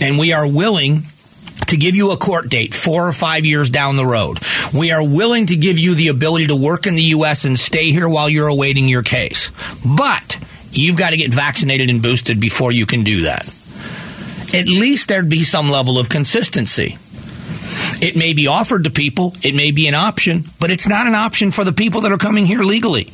and 0.00 0.18
we 0.18 0.32
are 0.32 0.46
willing 0.56 1.02
to 1.68 1.76
give 1.76 1.96
you 1.96 2.10
a 2.10 2.16
court 2.16 2.48
date 2.48 2.74
four 2.74 3.06
or 3.06 3.12
five 3.12 3.44
years 3.44 3.70
down 3.70 3.96
the 3.96 4.06
road. 4.06 4.38
We 4.74 4.92
are 4.92 5.06
willing 5.06 5.46
to 5.46 5.56
give 5.56 5.78
you 5.78 5.94
the 5.94 6.08
ability 6.08 6.48
to 6.48 6.56
work 6.56 6.86
in 6.86 6.94
the 6.94 7.02
U.S. 7.02 7.44
and 7.44 7.58
stay 7.58 7.92
here 7.92 8.08
while 8.08 8.28
you're 8.28 8.48
awaiting 8.48 8.88
your 8.88 9.02
case. 9.02 9.50
But 9.84 10.38
you've 10.70 10.96
got 10.96 11.10
to 11.10 11.16
get 11.16 11.32
vaccinated 11.32 11.90
and 11.90 12.02
boosted 12.02 12.40
before 12.40 12.72
you 12.72 12.86
can 12.86 13.04
do 13.04 13.22
that. 13.22 13.46
At 14.54 14.68
least 14.68 15.08
there'd 15.08 15.28
be 15.28 15.42
some 15.42 15.70
level 15.70 15.98
of 15.98 16.08
consistency. 16.08 16.98
It 18.00 18.16
may 18.16 18.32
be 18.32 18.46
offered 18.46 18.84
to 18.84 18.90
people, 18.90 19.34
it 19.42 19.54
may 19.54 19.70
be 19.70 19.88
an 19.88 19.94
option, 19.94 20.44
but 20.60 20.70
it's 20.70 20.86
not 20.86 21.06
an 21.06 21.14
option 21.14 21.50
for 21.50 21.64
the 21.64 21.72
people 21.72 22.02
that 22.02 22.12
are 22.12 22.18
coming 22.18 22.46
here 22.46 22.62
legally. 22.62 23.10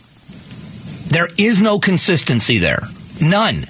There 1.09 1.28
is 1.38 1.61
no 1.61 1.78
consistency 1.78 2.59
there. 2.59 2.81
None. 3.20 3.66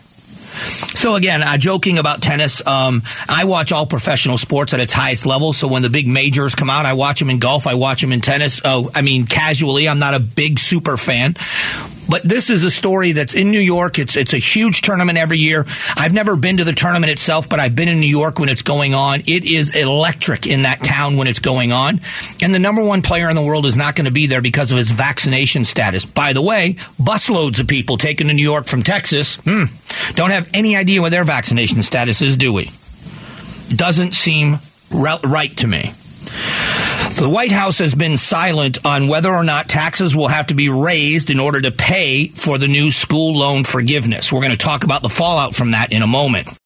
So 1.02 1.16
again, 1.16 1.42
uh, 1.42 1.58
joking 1.58 1.98
about 1.98 2.22
tennis, 2.22 2.64
um, 2.64 3.02
I 3.28 3.42
watch 3.42 3.72
all 3.72 3.86
professional 3.86 4.38
sports 4.38 4.72
at 4.72 4.78
its 4.78 4.92
highest 4.92 5.26
level. 5.26 5.52
So 5.52 5.66
when 5.66 5.82
the 5.82 5.90
big 5.90 6.06
majors 6.06 6.54
come 6.54 6.70
out, 6.70 6.86
I 6.86 6.92
watch 6.92 7.18
them 7.18 7.28
in 7.28 7.40
golf, 7.40 7.66
I 7.66 7.74
watch 7.74 8.02
them 8.02 8.12
in 8.12 8.20
tennis. 8.20 8.60
Oh, 8.64 8.88
I 8.94 9.02
mean, 9.02 9.26
casually, 9.26 9.88
I'm 9.88 9.98
not 9.98 10.14
a 10.14 10.20
big 10.20 10.60
super 10.60 10.96
fan. 10.96 11.34
But 12.12 12.22
this 12.24 12.50
is 12.50 12.62
a 12.62 12.70
story 12.70 13.12
that's 13.12 13.32
in 13.32 13.50
New 13.50 13.60
York. 13.60 13.98
It's 13.98 14.16
it's 14.16 14.34
a 14.34 14.38
huge 14.38 14.82
tournament 14.82 15.16
every 15.16 15.38
year. 15.38 15.64
I've 15.96 16.12
never 16.12 16.36
been 16.36 16.58
to 16.58 16.64
the 16.64 16.74
tournament 16.74 17.10
itself, 17.10 17.48
but 17.48 17.58
I've 17.58 17.74
been 17.74 17.88
in 17.88 18.00
New 18.00 18.06
York 18.06 18.38
when 18.38 18.50
it's 18.50 18.60
going 18.60 18.92
on. 18.92 19.20
It 19.20 19.50
is 19.50 19.74
electric 19.74 20.46
in 20.46 20.62
that 20.62 20.82
town 20.82 21.16
when 21.16 21.26
it's 21.26 21.38
going 21.38 21.72
on. 21.72 22.00
And 22.42 22.54
the 22.54 22.58
number 22.58 22.84
one 22.84 23.00
player 23.00 23.30
in 23.30 23.34
the 23.34 23.42
world 23.42 23.64
is 23.64 23.78
not 23.78 23.96
going 23.96 24.04
to 24.04 24.10
be 24.10 24.26
there 24.26 24.42
because 24.42 24.72
of 24.72 24.76
his 24.76 24.90
vaccination 24.90 25.64
status. 25.64 26.04
By 26.04 26.34
the 26.34 26.42
way, 26.42 26.74
busloads 27.00 27.60
of 27.60 27.66
people 27.66 27.96
taken 27.96 28.26
to 28.26 28.34
New 28.34 28.42
York 28.42 28.66
from 28.66 28.82
Texas 28.82 29.36
hmm, 29.36 29.64
don't 30.14 30.32
have 30.32 30.50
any 30.52 30.76
idea 30.76 30.91
what 30.98 31.10
their 31.10 31.24
vaccination 31.24 31.82
status 31.82 32.22
is, 32.22 32.36
do 32.36 32.52
we? 32.52 32.70
Doesn't 33.68 34.14
seem 34.14 34.58
right 34.90 35.56
to 35.58 35.66
me. 35.66 35.92
The 37.14 37.28
White 37.28 37.52
House 37.52 37.78
has 37.78 37.94
been 37.94 38.16
silent 38.16 38.78
on 38.84 39.06
whether 39.06 39.32
or 39.32 39.44
not 39.44 39.68
taxes 39.68 40.16
will 40.16 40.28
have 40.28 40.46
to 40.48 40.54
be 40.54 40.68
raised 40.68 41.30
in 41.30 41.38
order 41.38 41.60
to 41.60 41.70
pay 41.70 42.28
for 42.28 42.58
the 42.58 42.68
new 42.68 42.90
school 42.90 43.38
loan 43.38 43.64
forgiveness. 43.64 44.32
We're 44.32 44.40
going 44.40 44.52
to 44.52 44.56
talk 44.56 44.84
about 44.84 45.02
the 45.02 45.08
fallout 45.08 45.54
from 45.54 45.72
that 45.72 45.92
in 45.92 46.02
a 46.02 46.06
moment. 46.06 46.48